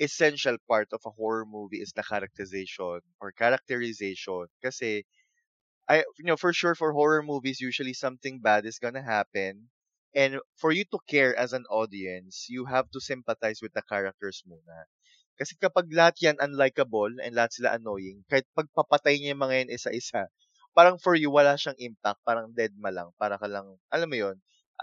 essential 0.00 0.56
part 0.68 0.88
of 0.92 1.00
a 1.06 1.10
horror 1.14 1.46
movie 1.46 1.80
is 1.80 1.92
the 1.94 2.02
characterization 2.02 3.00
or 3.20 3.32
characterization. 3.32 4.46
Kasi 4.62 5.04
I 5.88 6.04
you 6.18 6.26
know 6.28 6.36
for 6.36 6.52
sure 6.52 6.74
for 6.74 6.92
horror 6.92 7.22
movies 7.22 7.60
usually 7.60 7.94
something 7.94 8.40
bad 8.40 8.66
is 8.66 8.78
gonna 8.80 9.02
happen. 9.04 9.70
And 10.14 10.38
for 10.60 10.70
you 10.72 10.84
to 10.94 10.98
care 11.08 11.34
as 11.36 11.52
an 11.52 11.64
audience 11.70 12.46
you 12.48 12.66
have 12.66 12.90
to 12.92 13.00
sympathize 13.00 13.60
with 13.62 13.72
the 13.74 13.82
characters 13.84 14.42
muna. 14.48 14.86
Kasi 15.38 15.56
kapag 15.58 15.90
lahat 15.90 16.16
yan 16.22 16.36
unlikable 16.42 17.10
and 17.22 17.34
lahat 17.34 17.52
sila 17.58 17.74
annoying 17.76 18.22
kahit 18.30 18.46
pagpapatay 18.54 19.18
niya 19.18 19.34
yung 19.34 19.42
mga 19.44 19.56
yan 19.66 19.70
isa-isa 19.74 20.30
parang 20.76 20.98
for 20.98 21.14
you 21.18 21.30
wala 21.30 21.54
siyang 21.58 21.78
impact. 21.78 22.18
Parang 22.26 22.50
dead 22.54 22.74
ma 22.78 22.90
lang. 22.94 23.10
Para 23.18 23.36
ka 23.38 23.46
lang 23.50 23.74
alam 23.90 24.08
mo 24.10 24.16
yon 24.18 24.36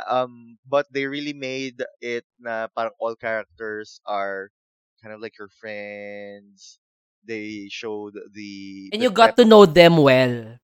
um 0.08 0.56
but 0.68 0.88
they 0.92 1.04
really 1.08 1.36
made 1.36 1.80
it 2.00 2.24
na 2.40 2.68
parang 2.72 2.96
all 3.00 3.16
characters 3.16 4.00
are 4.08 4.48
kind 5.02 5.14
of 5.14 5.22
like 5.22 5.38
your 5.38 5.50
friends 5.50 6.80
they 7.26 7.68
showed 7.70 8.14
the 8.34 8.90
And 8.94 9.02
the 9.02 9.06
you 9.06 9.12
got 9.12 9.38
to 9.38 9.46
know 9.46 9.66
them 9.66 9.98
well. 9.98 10.60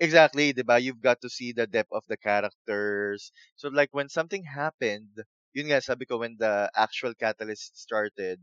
Exactly, 0.00 0.52
'di 0.52 0.64
ba? 0.66 0.76
You've 0.82 1.00
got 1.00 1.20
to 1.22 1.30
see 1.30 1.52
the 1.52 1.66
depth 1.66 1.92
of 1.92 2.04
the 2.08 2.16
characters. 2.18 3.32
So 3.56 3.68
like 3.68 3.90
when 3.94 4.08
something 4.10 4.44
happened, 4.44 5.14
yun 5.54 5.68
nga 5.70 5.80
sabi 5.80 6.04
ko 6.04 6.18
when 6.20 6.36
the 6.36 6.68
actual 6.76 7.14
catalyst 7.14 7.78
started, 7.78 8.40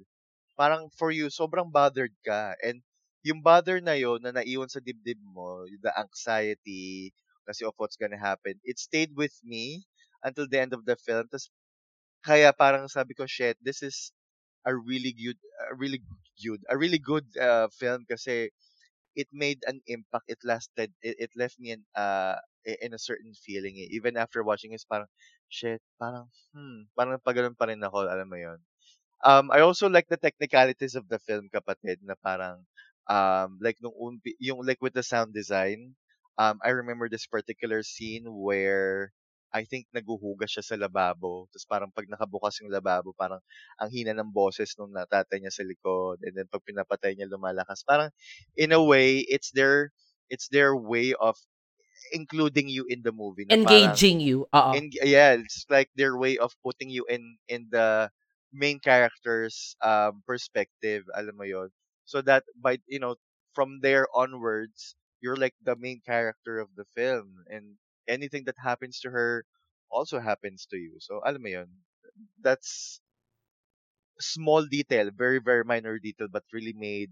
parang 0.57 0.89
for 0.95 1.11
you 1.11 1.27
sobrang 1.29 1.69
bothered 1.71 2.13
ka 2.25 2.55
and 2.63 2.81
yung 3.25 3.41
bother 3.43 3.81
na 3.83 3.93
yon 3.99 4.23
na 4.23 4.31
naiwan 4.31 4.69
sa 4.71 4.79
dibdib 4.79 5.19
mo, 5.21 5.65
the 5.83 5.91
anxiety 5.99 7.11
kasi 7.45 7.65
of 7.65 7.75
what's 7.77 7.97
gonna 7.99 8.17
happen, 8.19 8.55
it 8.63 8.79
stayed 8.79 9.11
with 9.17 9.35
me 9.43 9.83
until 10.23 10.47
the 10.47 10.59
end 10.61 10.71
of 10.73 10.85
the 10.85 10.95
film. 10.95 11.27
Tas 11.27 11.49
kaya 12.23 12.51
parang 12.55 12.87
sabi 12.87 13.13
ko, 13.15 13.25
shit, 13.27 13.57
this 13.63 13.81
is 13.83 14.11
a 14.69 14.75
really 14.77 15.13
good 15.17 15.39
a 15.71 15.75
really 15.75 16.01
good 16.41 16.61
a 16.69 16.77
really 16.77 17.01
good 17.01 17.25
uh, 17.41 17.67
film 17.73 18.05
kasi 18.05 18.53
it 19.17 19.27
made 19.33 19.59
an 19.67 19.81
impact. 19.89 20.29
It 20.29 20.39
lasted. 20.45 20.93
It, 21.01 21.29
it 21.29 21.31
left 21.35 21.57
me 21.59 21.73
in 21.75 21.83
uh 21.97 22.37
in 22.65 22.93
a 22.93 23.01
certain 23.01 23.33
feeling. 23.35 23.75
Eh. 23.81 23.89
Even 23.91 24.17
after 24.17 24.43
watching 24.45 24.73
it, 24.73 24.83
parang 24.89 25.09
shit, 25.49 25.81
parang 25.99 26.29
hmm, 26.55 26.87
parang 26.95 27.19
pagano'n 27.23 27.57
pa 27.57 27.67
rin 27.69 27.81
ako, 27.83 28.05
alam 28.07 28.29
mo 28.29 28.37
'yon. 28.39 28.59
Um, 29.25 29.51
I 29.51 29.61
also 29.65 29.89
like 29.89 30.07
the 30.07 30.19
technicalities 30.21 30.95
of 30.95 31.07
the 31.09 31.19
film, 31.19 31.49
kapatid, 31.51 31.99
na 32.05 32.15
parang 32.19 32.63
um 33.09 33.59
like 33.63 33.77
nung 33.83 33.95
umpi, 33.97 34.35
yung 34.39 34.63
like 34.65 34.79
with 34.83 34.93
the 34.95 35.03
sound 35.05 35.33
design. 35.35 35.95
Um, 36.39 36.59
I 36.63 36.71
remember 36.71 37.09
this 37.09 37.27
particular 37.27 37.83
scene 37.83 38.23
where 38.29 39.11
I 39.49 39.65
think 39.65 39.89
naguhugas 39.89 40.53
siya 40.53 40.65
sa 40.65 40.75
lababo. 40.77 41.49
Tapos 41.49 41.65
parang 41.65 41.89
pag 41.89 42.05
nakabukas 42.05 42.61
yung 42.61 42.69
lababo, 42.69 43.13
parang 43.17 43.41
ang 43.81 43.89
hina 43.89 44.13
ng 44.13 44.29
boses 44.29 44.77
nung 44.77 44.93
natatay 44.93 45.41
niya 45.41 45.53
sa 45.53 45.65
likod. 45.65 46.21
And 46.21 46.37
then 46.37 46.47
pag 46.49 46.61
pinapatay 46.65 47.17
niya, 47.17 47.29
lumalakas. 47.29 47.81
Parang 47.81 48.13
in 48.57 48.71
a 48.71 48.81
way, 48.81 49.25
it's 49.25 49.49
their 49.51 49.89
it's 50.29 50.47
their 50.53 50.77
way 50.77 51.17
of 51.17 51.37
including 52.13 52.69
you 52.69 52.85
in 52.89 53.01
the 53.01 53.11
movie. 53.11 53.45
Na 53.45 53.57
parang, 53.57 53.93
Engaging 53.93 54.21
you. 54.21 54.45
Oo. 54.53 54.71
in, 54.77 54.89
yeah, 55.01 55.33
it's 55.33 55.65
like 55.69 55.89
their 55.97 56.17
way 56.17 56.37
of 56.37 56.53
putting 56.61 56.89
you 56.89 57.05
in 57.09 57.37
in 57.49 57.67
the 57.73 58.09
main 58.53 58.79
character's 58.79 59.75
um, 59.81 60.21
perspective. 60.25 61.05
Alam 61.13 61.35
mo 61.37 61.45
yon. 61.45 61.69
So 62.05 62.21
that 62.25 62.45
by 62.57 62.81
you 62.89 63.01
know 63.01 63.17
from 63.53 63.81
there 63.81 64.05
onwards, 64.13 64.95
you're 65.21 65.37
like 65.37 65.53
the 65.61 65.75
main 65.77 66.01
character 66.05 66.57
of 66.61 66.69
the 66.77 66.85
film, 66.97 67.45
and 67.49 67.77
anything 68.09 68.45
that 68.49 68.57
happens 68.59 68.99
to 69.01 69.11
her 69.11 69.45
also 69.91 70.19
happens 70.19 70.65
to 70.73 70.77
you. 70.77 70.97
So 70.99 71.21
alam 71.25 71.41
mo 71.45 71.49
yon. 71.53 71.69
That's 72.41 73.01
small 74.19 74.65
detail, 74.65 75.11
very 75.11 75.39
very 75.39 75.63
minor 75.63 75.99
detail, 75.99 76.27
but 76.31 76.43
really 76.53 76.73
made 76.73 77.11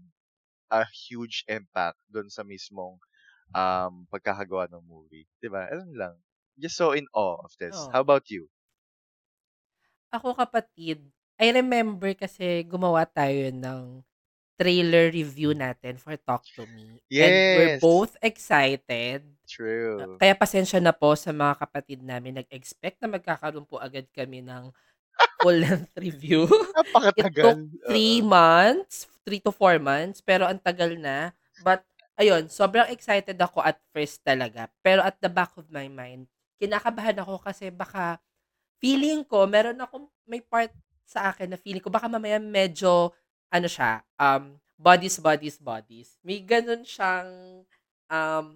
a 0.70 0.84
huge 1.08 1.44
impact 1.48 1.98
dun 2.12 2.28
sa 2.30 2.42
mismong 2.44 2.98
um 3.56 4.06
pagkakagawa 4.12 4.68
ng 4.72 4.84
movie. 4.86 5.26
'Di 5.40 5.48
ba? 5.52 5.68
Alam 5.72 5.92
lang. 5.96 6.16
Just 6.58 6.76
so 6.78 6.92
in 6.92 7.06
awe 7.14 7.38
of 7.44 7.52
this. 7.60 7.76
Oo. 7.76 7.92
How 7.92 8.02
about 8.02 8.28
you? 8.30 8.50
Ako 10.12 10.32
kapatid, 10.32 11.12
I 11.36 11.52
remember 11.52 12.16
kasi 12.16 12.64
gumawa 12.64 13.04
tayo 13.04 13.52
ng 13.52 14.00
trailer 14.60 15.12
review 15.12 15.52
natin 15.56 16.00
for 16.00 16.16
Talk 16.20 16.48
to 16.58 16.66
Me. 16.68 17.00
And 17.20 17.44
we're 17.52 17.72
Yes. 17.72 17.72
both 17.72 18.16
excited. 18.24 19.37
True. 19.48 20.20
Kaya 20.20 20.36
pasensya 20.36 20.76
na 20.76 20.92
po 20.92 21.16
sa 21.16 21.32
mga 21.32 21.56
kapatid 21.56 22.04
namin. 22.04 22.36
Nag-expect 22.44 23.00
na 23.00 23.08
magkakaroon 23.08 23.64
po 23.64 23.80
agad 23.80 24.04
kami 24.12 24.44
ng 24.44 24.68
full-length 25.40 25.96
review. 26.04 26.44
It 27.16 27.32
Napakatagal. 27.32 27.32
took 27.42 27.58
three 27.88 28.20
months, 28.20 29.08
three 29.24 29.40
to 29.40 29.50
four 29.50 29.80
months, 29.80 30.20
pero 30.20 30.44
ang 30.44 30.60
tagal 30.60 30.94
na. 31.00 31.32
But, 31.64 31.82
ayun, 32.20 32.52
sobrang 32.52 32.92
excited 32.92 33.40
ako 33.40 33.64
at 33.64 33.80
first 33.96 34.20
talaga. 34.20 34.68
Pero 34.84 35.00
at 35.00 35.16
the 35.18 35.32
back 35.32 35.56
of 35.56 35.66
my 35.72 35.88
mind, 35.88 36.28
kinakabahan 36.60 37.16
ako 37.24 37.40
kasi 37.40 37.72
baka 37.72 38.20
feeling 38.78 39.24
ko, 39.24 39.48
meron 39.48 39.80
akong, 39.80 40.06
may 40.28 40.44
part 40.44 40.70
sa 41.08 41.32
akin 41.32 41.56
na 41.56 41.58
feeling 41.58 41.80
ko, 41.80 41.88
baka 41.88 42.06
mamaya 42.06 42.36
medyo, 42.36 43.16
ano 43.48 43.66
siya, 43.66 44.04
um, 44.20 44.60
bodies, 44.76 45.18
bodies, 45.18 45.56
bodies. 45.58 46.20
May 46.22 46.44
ganun 46.44 46.84
siyang 46.84 47.64
um, 48.12 48.46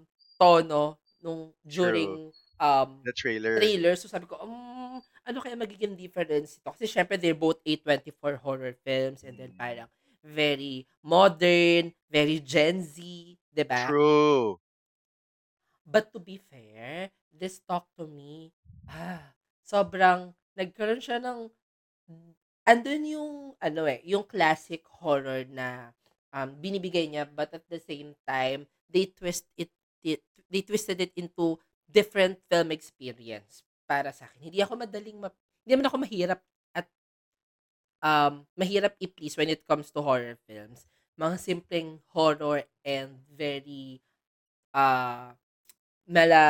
tono 0.42 0.98
nung 1.22 1.54
during 1.62 2.34
um, 2.58 2.90
The 3.04 3.12
trailer. 3.12 3.58
trailer. 3.58 3.94
So 3.94 4.10
sabi 4.10 4.26
ko, 4.26 4.34
um, 4.42 4.98
ano 5.22 5.38
kaya 5.38 5.54
magiging 5.54 5.94
difference 5.94 6.58
ito? 6.58 6.70
Kasi 6.74 6.90
syempre 6.90 7.14
they're 7.14 7.38
both 7.38 7.62
A24 7.62 8.42
horror 8.42 8.74
films 8.82 9.22
and 9.22 9.38
then 9.38 9.54
Mm. 9.54 9.58
parang 9.58 9.88
very 10.22 10.86
modern, 11.02 11.94
very 12.10 12.38
Gen 12.42 12.82
Z, 12.82 12.98
'di 13.54 13.64
ba? 13.66 13.94
True. 13.94 14.60
But 15.86 16.12
to 16.12 16.18
be 16.18 16.38
fair, 16.38 17.10
this 17.30 17.60
talk 17.62 17.86
to 17.98 18.06
me, 18.06 18.50
ah, 18.90 19.34
sobrang 19.62 20.34
nagkaroon 20.58 21.02
siya 21.02 21.18
ng 21.22 21.50
andun 22.66 23.02
yung 23.06 23.32
ano 23.58 23.82
eh, 23.90 24.00
yung 24.06 24.22
classic 24.26 24.86
horror 25.02 25.42
na 25.50 25.90
um, 26.30 26.48
binibigay 26.62 27.06
niya 27.10 27.26
but 27.26 27.50
at 27.54 27.66
the 27.66 27.80
same 27.82 28.14
time 28.26 28.66
they 28.92 29.10
twist 29.10 29.46
it, 29.58 29.70
it 30.04 30.20
they 30.52 30.62
twisted 30.62 31.00
it 31.00 31.12
into 31.16 31.56
different 31.88 32.38
film 32.50 32.70
experience 32.72 33.64
para 33.88 34.10
sa 34.12 34.28
akin. 34.28 34.50
Hindi 34.52 34.60
ako 34.64 34.74
madaling 34.80 35.18
ma- 35.20 35.34
hindi 35.64 35.70
naman 35.78 35.86
ako 35.88 35.96
mahirap 36.04 36.40
at 36.76 36.86
um 38.02 38.42
mahirap 38.58 38.94
i-please 38.98 39.38
when 39.38 39.50
it 39.50 39.62
comes 39.66 39.90
to 39.90 40.02
horror 40.02 40.36
films. 40.48 40.86
Mga 41.18 41.36
simpleng 41.38 42.00
horror 42.10 42.64
and 42.82 43.20
very 43.30 44.00
uh 44.74 45.32
mala 46.08 46.44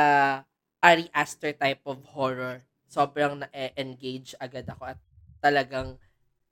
Ari 0.83 1.09
Aster 1.15 1.53
type 1.55 1.81
of 1.87 2.03
horror. 2.13 2.61
Sobrang 2.89 3.41
na-engage 3.43 4.35
agad 4.39 4.67
ako 4.69 4.93
at 4.95 4.99
talagang 5.41 5.97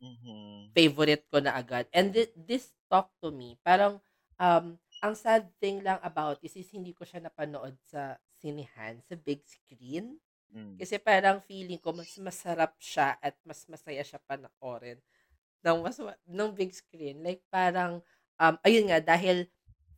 Mhm. 0.02 0.74
favorite 0.74 1.26
ko 1.30 1.40
na 1.44 1.54
agad. 1.56 1.86
And 1.94 2.10
thi- 2.16 2.34
this 2.36 2.74
talk 2.90 3.14
to 3.22 3.30
me, 3.30 3.58
parang 3.62 4.02
um, 4.42 4.81
ang 5.02 5.16
sad 5.18 5.50
thing 5.62 5.82
lang 5.82 6.00
about 6.06 6.40
this 6.42 6.56
is 6.58 6.70
hindi 6.72 6.94
ko 6.94 7.04
siya 7.06 7.22
napanood 7.26 7.76
sa 7.82 8.18
sinihan, 8.42 9.02
sa 9.06 9.16
big 9.18 9.42
screen. 9.46 10.18
Mm. 10.54 10.78
Kasi 10.80 10.98
parang 11.02 11.40
feeling 11.44 11.80
ko 11.82 11.94
mas 11.94 12.14
masarap 12.20 12.74
siya 12.82 13.18
at 13.22 13.36
mas 13.46 13.66
masaya 13.70 14.02
siya 14.06 14.20
panoorin 14.26 15.00
ng 15.66 15.78
mas 15.86 15.98
ma- 16.02 16.20
ng 16.26 16.52
big 16.54 16.74
screen. 16.74 17.22
Like 17.26 17.42
parang 17.54 18.02
um 18.42 18.56
ayun 18.66 18.90
nga 18.90 19.00
dahil 19.02 19.48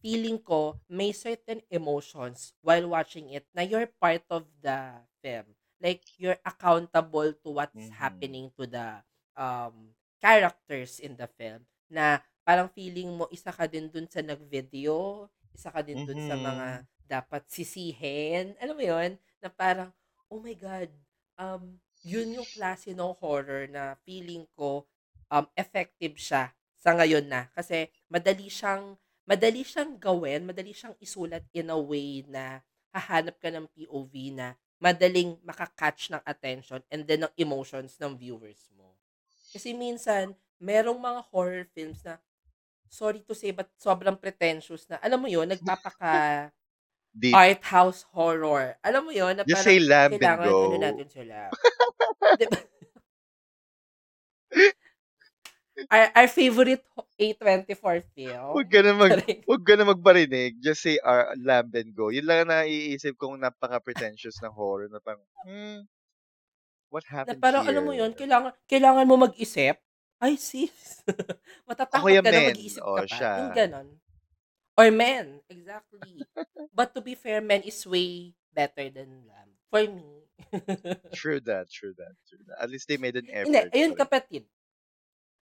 feeling 0.04 0.40
ko 0.42 0.76
may 0.92 1.16
certain 1.16 1.64
emotions 1.72 2.52
while 2.60 2.84
watching 2.92 3.32
it 3.32 3.48
na 3.56 3.64
you're 3.64 3.88
part 4.00 4.24
of 4.30 4.44
the 4.60 5.00
film. 5.24 5.48
Like 5.80 6.04
you're 6.20 6.40
accountable 6.44 7.32
to 7.44 7.50
what's 7.52 7.88
Mhm. 7.88 7.96
happening 7.96 8.52
to 8.60 8.68
the 8.68 9.00
um 9.40 9.96
characters 10.20 11.00
in 11.00 11.16
the 11.20 11.28
film 11.40 11.64
na 11.92 12.20
parang 12.46 12.70
feeling 12.72 13.12
mo 13.18 13.28
isa 13.34 13.52
ka 13.56 13.66
din 13.68 13.88
dun 13.92 14.08
sa 14.12 14.22
nag-video, 14.24 15.28
isa 15.56 15.72
ka 15.74 15.82
din 15.84 16.04
dun 16.04 16.20
sa 16.24 16.36
mga 16.40 16.68
Mhm. 16.74 16.88
dapat 17.08 17.44
sisihin. 17.52 18.56
Alam 18.62 18.76
mo 18.80 18.84
'yon? 18.86 19.12
Na 19.44 19.50
parang 19.52 19.92
oh 20.32 20.40
my 20.44 20.56
god, 20.58 20.90
um 21.40 21.80
yun 22.04 22.36
yung 22.36 22.50
klase 22.52 22.92
ng 22.96 23.16
horror 23.20 23.68
na 23.72 23.96
feeling 24.04 24.44
ko 24.58 24.86
um 25.32 25.48
effective 25.56 26.16
siya 26.20 26.52
sa 26.76 26.92
ngayon 27.00 27.26
na 27.32 27.48
kasi 27.56 27.88
madali 28.12 28.48
siyang 28.52 28.96
madali 29.28 29.64
siyang 29.64 29.96
gawin, 30.00 30.44
madali 30.48 30.76
siyang 30.76 30.96
isulat 31.00 31.48
in 31.56 31.72
a 31.72 31.80
way 31.80 32.24
na 32.28 32.60
hahanap 32.96 33.40
ka 33.40 33.48
ng 33.52 33.68
POV 33.72 34.14
na 34.36 34.56
madaling 34.84 35.40
makakatch 35.48 36.12
ng 36.12 36.20
attention 36.28 36.84
and 36.92 37.08
then 37.08 37.24
ng 37.24 37.34
emotions 37.40 37.96
ng 38.04 38.20
viewers 38.20 38.68
mo. 38.76 39.00
Kasi 39.56 39.72
minsan, 39.78 40.34
merong 40.58 40.98
mga 40.98 41.22
horror 41.30 41.66
films 41.78 42.02
na, 42.06 42.18
sorry 42.94 43.22
to 43.26 43.34
say, 43.34 43.50
but 43.52 43.70
sobrang 43.82 44.16
pretentious 44.22 44.86
na, 44.90 45.02
alam 45.02 45.18
mo 45.18 45.28
yun, 45.28 45.50
nagpapaka 45.50 46.14
Deep. 47.22 47.34
art 47.34 47.64
house 47.66 48.06
horror. 48.14 48.78
Alam 48.86 49.10
mo 49.10 49.12
yun, 49.14 49.34
na 49.38 49.46
Just 49.48 49.64
parang 49.64 49.66
say 49.66 49.80
lamb 49.80 50.18
and 50.22 50.22
kailangan 50.22 50.44
go. 50.44 50.60
ano 50.62 50.76
natin 50.78 51.08
sila. 51.10 51.38
diba? 52.40 52.60
our, 55.92 56.12
our 56.16 56.28
favorite 56.28 56.84
ho- 56.96 57.08
A24 57.20 58.04
film. 58.16 58.54
Huwag 58.54 58.70
ka 58.72 58.80
na 58.86 58.94
mag 58.94 59.14
Correct. 59.18 59.44
Huwag 59.48 59.62
ka 59.68 59.74
na 59.76 59.86
magbarinig. 59.90 60.62
Just 60.64 60.82
say 60.86 60.96
uh, 61.04 61.36
lamb 61.42 61.70
and 61.76 61.92
go. 61.98 62.08
Yun 62.14 62.24
lang 62.26 62.48
ang 62.48 62.52
naiisip 62.64 63.18
kong 63.20 63.42
napaka-pretentious 63.42 64.40
ng 64.40 64.54
horror 64.56 64.88
na 64.88 65.04
parang, 65.04 65.26
hmm, 65.44 65.84
what 66.90 67.04
Na 67.28 67.34
happened 67.34 67.44
parang 67.44 67.64
here? 67.64 67.70
alam 67.70 67.84
mo 67.88 67.94
yun, 67.96 68.12
kailangan, 68.20 68.52
kailangan 68.72 69.08
mo 69.10 69.16
mag-isip. 69.28 69.76
Ay, 70.24 70.40
sis. 70.40 71.04
Matatakot 71.68 72.00
Kuya 72.00 72.24
ka 72.24 72.32
na 72.32 72.40
Men. 72.40 72.48
mag-iisip 72.56 72.80
O, 72.80 72.96
ka 72.96 73.04
pa. 73.04 73.12
siya. 73.12 73.32
Yung 73.44 73.52
ganon. 73.54 73.88
Or 74.74 74.88
men. 74.90 75.44
Exactly. 75.52 76.24
But 76.78 76.96
to 76.96 77.04
be 77.04 77.14
fair, 77.14 77.44
men 77.44 77.62
is 77.62 77.84
way 77.84 78.32
better 78.50 78.88
than 78.88 79.28
lamb. 79.28 79.52
For 79.68 79.84
me. 79.84 80.24
True 81.20 81.44
that, 81.46 81.68
true 81.70 81.94
that, 81.98 82.16
true 82.26 82.42
that. 82.48 82.58
At 82.58 82.70
least 82.70 82.88
they 82.88 82.98
made 82.98 83.16
an 83.16 83.28
effort. 83.30 83.52
Hindi, 83.52 83.62
ayun 83.70 83.94
for 83.94 83.98
it. 83.98 84.02
kapatid. 84.02 84.44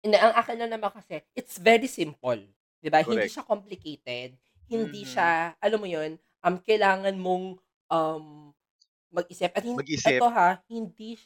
Hindi, 0.01 0.17
ang 0.17 0.33
akin 0.33 0.55
lang 0.57 0.71
naman 0.71 0.89
kasi, 0.89 1.21
it's 1.35 1.61
very 1.61 1.85
simple. 1.85 2.39
Di 2.81 2.89
ba? 2.89 3.05
Hindi 3.05 3.27
Correct. 3.29 3.33
siya 3.33 3.45
complicated. 3.45 4.29
Hindi 4.65 5.01
Mhm. 5.05 5.09
siya, 5.09 5.29
alam 5.59 5.77
mo 5.77 5.85
yun, 5.85 6.15
um, 6.41 6.55
kailangan 6.57 7.13
mong 7.13 7.45
um, 7.91 8.25
mag-isip. 9.11 9.51
At 9.53 9.61
hindi, 9.61 9.77
Mag-isip. 9.77 10.17
ito 10.17 10.27
ha, 10.27 10.57
hindi, 10.65 11.19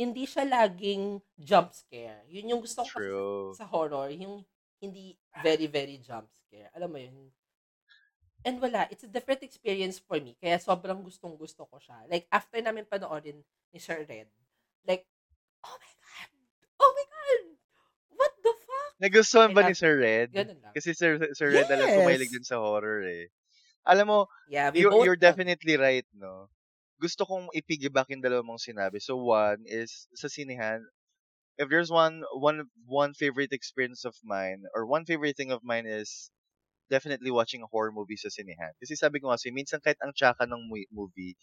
hindi 0.00 0.24
siya 0.24 0.48
laging 0.48 1.20
jump 1.36 1.76
scare. 1.76 2.24
Yun 2.32 2.56
yung 2.56 2.62
gusto 2.64 2.80
ko 2.80 2.96
sa 3.52 3.68
horror, 3.68 4.08
yung 4.16 4.40
hindi 4.80 5.12
very, 5.44 5.68
very 5.68 6.00
jump 6.00 6.32
scare. 6.48 6.72
Alam 6.72 6.88
mo 6.88 6.98
yun? 7.04 7.18
And 8.40 8.56
wala, 8.56 8.88
it's 8.88 9.04
a 9.04 9.12
different 9.12 9.44
experience 9.44 10.00
for 10.00 10.16
me. 10.16 10.32
Kaya 10.40 10.56
sobrang 10.56 11.04
gustong 11.04 11.36
gusto 11.36 11.68
ko 11.68 11.76
siya. 11.76 12.08
Like, 12.08 12.24
after 12.32 12.56
namin 12.64 12.88
panoorin 12.88 13.44
ni 13.68 13.76
Sir 13.76 14.00
Red, 14.08 14.32
like, 14.88 15.04
oh 15.60 15.76
my 15.76 15.92
God! 16.00 16.30
Oh 16.80 16.90
my 16.96 17.06
God! 17.12 17.44
What 18.16 18.32
Nagustuhan 19.00 19.52
I 19.52 19.54
ba 19.56 19.60
ni 19.68 19.76
Sir 19.76 20.00
Red? 20.00 20.32
ganun 20.32 20.56
lang. 20.64 20.72
Kasi 20.72 20.96
Sir, 20.96 21.20
Sir 21.36 21.52
Red 21.52 21.68
alam 21.68 21.88
ko 21.92 22.00
mahilig 22.04 22.32
Yes. 22.32 22.36
din 22.40 22.46
sa 22.48 22.56
horror 22.60 23.04
eh. 23.04 23.28
Alam 23.84 24.06
mo, 24.08 24.18
Yeah, 24.48 24.72
we 24.72 24.80
you're, 24.84 25.16
definitely 25.16 25.76
right, 25.76 26.08
no? 26.16 26.48
Gusto 27.00 27.24
kong 27.26 27.48
ipigibak 27.56 28.08
yung 28.12 28.22
dalawa 28.24 28.44
mong 28.44 28.62
sinabi. 28.62 29.00
So 29.02 29.16
one 29.18 29.64
is 29.66 30.06
sa 30.14 30.28
sinehan, 30.28 30.84
if 31.58 31.68
there's 31.70 31.90
one 31.92 32.24
one 32.34 32.66
one 32.86 33.12
favorite 33.14 33.52
experience 33.52 34.04
of 34.04 34.16
mine 34.24 34.64
or 34.74 34.86
one 34.86 35.04
favorite 35.06 35.36
thing 35.36 35.52
of 35.52 35.62
mine 35.64 35.86
is 35.86 36.30
definitely 36.90 37.30
watching 37.30 37.62
a 37.62 37.70
horror 37.70 37.92
movie 37.92 38.18
sa 38.18 38.28
sinehan. 38.34 38.74
Kasi 38.82 38.98
sabi 38.98 39.20
ko 39.22 39.30
kasi 39.30 39.50
minsan 39.54 39.78
kahit 39.80 39.96
ang 40.02 40.12
tsaka 40.12 40.44
ng 40.48 40.68
movie, 40.90 41.36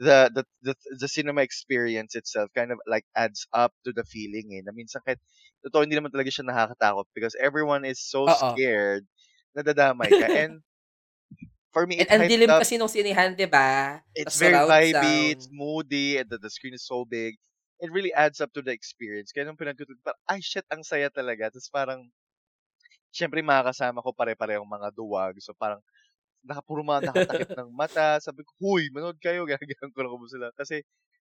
the 0.00 0.30
the 0.32 0.42
the, 0.64 0.74
the 0.98 1.08
cinema 1.08 1.42
experience 1.44 2.14
itself 2.16 2.48
kind 2.56 2.72
of 2.72 2.80
like 2.88 3.04
adds 3.16 3.46
up 3.52 3.74
to 3.84 3.92
the 3.92 4.04
feeling 4.08 4.50
eh. 4.56 4.62
Na 4.64 4.72
minsan 4.72 5.04
kahit 5.04 5.20
totoo 5.64 5.84
hindi 5.84 5.96
naman 6.00 6.10
talaga 6.12 6.32
siya 6.32 6.48
nakakatakot 6.48 7.06
because 7.12 7.36
everyone 7.38 7.84
is 7.84 8.00
so 8.00 8.28
Oo. 8.30 8.52
scared 8.56 9.04
nadadamay 9.54 10.16
ka. 10.16 10.26
And 10.32 10.64
for 11.74 11.86
me, 11.86 12.00
And 12.00 12.06
it 12.06 12.10
ang 12.10 12.22
hyped 12.22 12.30
dilim 12.30 12.50
up 12.50 12.58
kasi 12.58 12.74
nung 12.78 12.90
sinihan, 12.90 13.34
di 13.38 13.46
ba? 13.46 14.00
it's 14.14 14.34
very 14.36 14.60
vibey, 14.60 15.30
it's 15.32 15.48
moody, 15.50 16.18
and 16.18 16.28
the, 16.30 16.38
the 16.38 16.50
screen 16.50 16.74
is 16.74 16.86
so 16.86 17.04
big. 17.04 17.36
It 17.80 17.90
really 17.92 18.12
adds 18.14 18.40
up 18.40 18.52
to 18.54 18.62
the 18.62 18.70
experience. 18.72 19.32
Kaya 19.32 19.46
nung 19.46 19.58
pinagtutut, 19.58 19.98
parang, 20.04 20.20
ay 20.30 20.40
shit, 20.40 20.64
ang 20.70 20.82
saya 20.86 21.10
talaga. 21.10 21.50
Tapos 21.50 21.68
parang, 21.72 22.00
syempre 23.14 23.40
makakasama 23.44 24.02
ko 24.04 24.10
pare-parehong 24.14 24.66
mga 24.68 24.88
duwag. 24.94 25.34
So 25.42 25.54
parang, 25.56 25.80
nakapuro 26.44 26.82
mga 26.86 27.04
nakatakip 27.10 27.50
ng 27.58 27.70
mata. 27.74 28.18
Sabi 28.22 28.42
ko, 28.46 28.52
huy, 28.62 28.90
manood 28.94 29.18
kayo. 29.22 29.44
Gagagan 29.50 29.92
ko 29.94 30.00
lang 30.04 30.30
sila. 30.30 30.48
Kasi, 30.56 30.82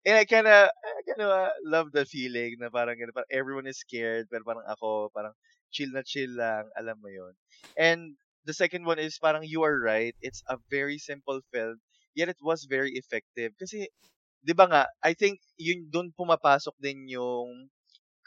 and 0.07 0.16
I 0.18 0.24
kinda, 0.28 0.70
I 0.70 1.02
kinda 1.07 1.28
love 1.66 1.92
the 1.94 2.05
feeling 2.07 2.59
na 2.61 2.70
parang, 2.72 2.96
ganun, 2.98 3.14
parang 3.16 3.33
everyone 3.33 3.66
is 3.70 3.81
scared, 3.83 4.28
pero 4.33 4.44
parang 4.46 4.66
ako, 4.68 5.11
parang 5.14 5.35
chill 5.74 5.90
na 5.94 6.02
chill 6.07 6.33
lang, 6.37 6.68
alam 6.78 6.98
mo 7.00 7.09
yon 7.12 7.35
And 7.78 8.16
the 8.44 8.55
second 8.55 8.85
one 8.87 8.98
is 8.98 9.18
parang 9.18 9.44
you 9.44 9.62
are 9.62 9.78
right. 9.81 10.14
It's 10.20 10.42
a 10.48 10.59
very 10.70 10.98
simple 10.98 11.40
film, 11.52 11.81
yet 12.14 12.28
it 12.28 12.38
was 12.42 12.64
very 12.68 12.92
effective. 12.98 13.52
Kasi, 13.59 13.88
di 14.44 14.55
ba 14.55 14.66
nga, 14.70 14.83
I 15.05 15.14
think 15.14 15.40
yun 15.59 15.88
doon 15.92 16.12
pumapasok 16.16 16.74
din 16.83 17.09
yung 17.11 17.70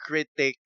critic 0.00 0.58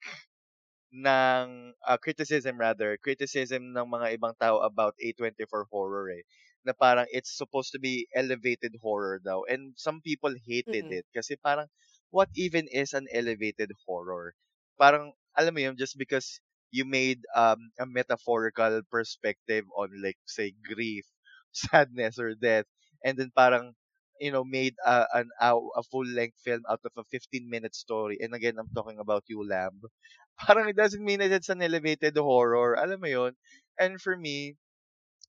ng 0.91 1.71
uh, 1.87 1.97
criticism 1.97 2.59
rather, 2.59 2.97
criticism 2.99 3.71
ng 3.71 3.87
mga 3.87 4.07
ibang 4.19 4.35
tao 4.35 4.59
about 4.59 4.93
A24 4.99 5.63
horror 5.71 6.11
eh. 6.11 6.23
Na 6.67 6.75
parang 6.75 7.07
it's 7.15 7.31
supposed 7.31 7.71
to 7.71 7.79
be 7.79 8.05
elevated 8.13 8.75
horror 8.83 9.17
daw. 9.23 9.47
And 9.47 9.73
some 9.79 10.03
people 10.03 10.35
hated 10.35 10.91
Mm-mm. 10.91 10.99
it 10.99 11.07
kasi 11.15 11.39
parang 11.39 11.71
what 12.11 12.27
even 12.35 12.67
is 12.69 12.91
an 12.93 13.07
elevated 13.15 13.71
horror? 13.87 14.35
Parang 14.75 15.15
alam 15.33 15.55
mo 15.55 15.61
yun 15.63 15.79
just 15.79 15.95
because 15.95 16.43
you 16.71 16.85
made 16.85 17.21
um 17.35 17.71
a 17.79 17.85
metaphorical 17.85 18.81
perspective 18.91 19.65
on 19.77 19.89
like 20.03 20.17
say 20.25 20.53
grief, 20.63 21.05
sadness 21.53 22.19
or 22.19 22.33
death 22.35 22.65
and 23.05 23.17
then 23.17 23.31
parang 23.35 23.73
you 24.19 24.31
know 24.31 24.43
made 24.43 24.75
a 24.85 25.05
an 25.13 25.29
a, 25.41 25.55
a 25.55 25.83
full 25.91 26.05
length 26.05 26.37
film 26.43 26.61
out 26.69 26.81
of 26.85 26.91
a 26.97 27.03
15 27.11 27.49
minute 27.49 27.75
story 27.75 28.17
and 28.21 28.33
again 28.33 28.55
I'm 28.59 28.69
talking 28.75 28.99
about 28.99 29.23
you 29.27 29.43
Lamb 29.47 29.81
parang 30.39 30.69
it 30.69 30.75
doesn't 30.77 31.03
mean 31.03 31.19
that 31.19 31.31
it's 31.31 31.49
an 31.49 31.61
elevated 31.61 32.17
horror. 32.17 32.75
Alam 32.75 33.01
mo 33.01 33.07
yun? 33.07 33.33
And 33.79 33.99
for 34.01 34.15
me, 34.17 34.55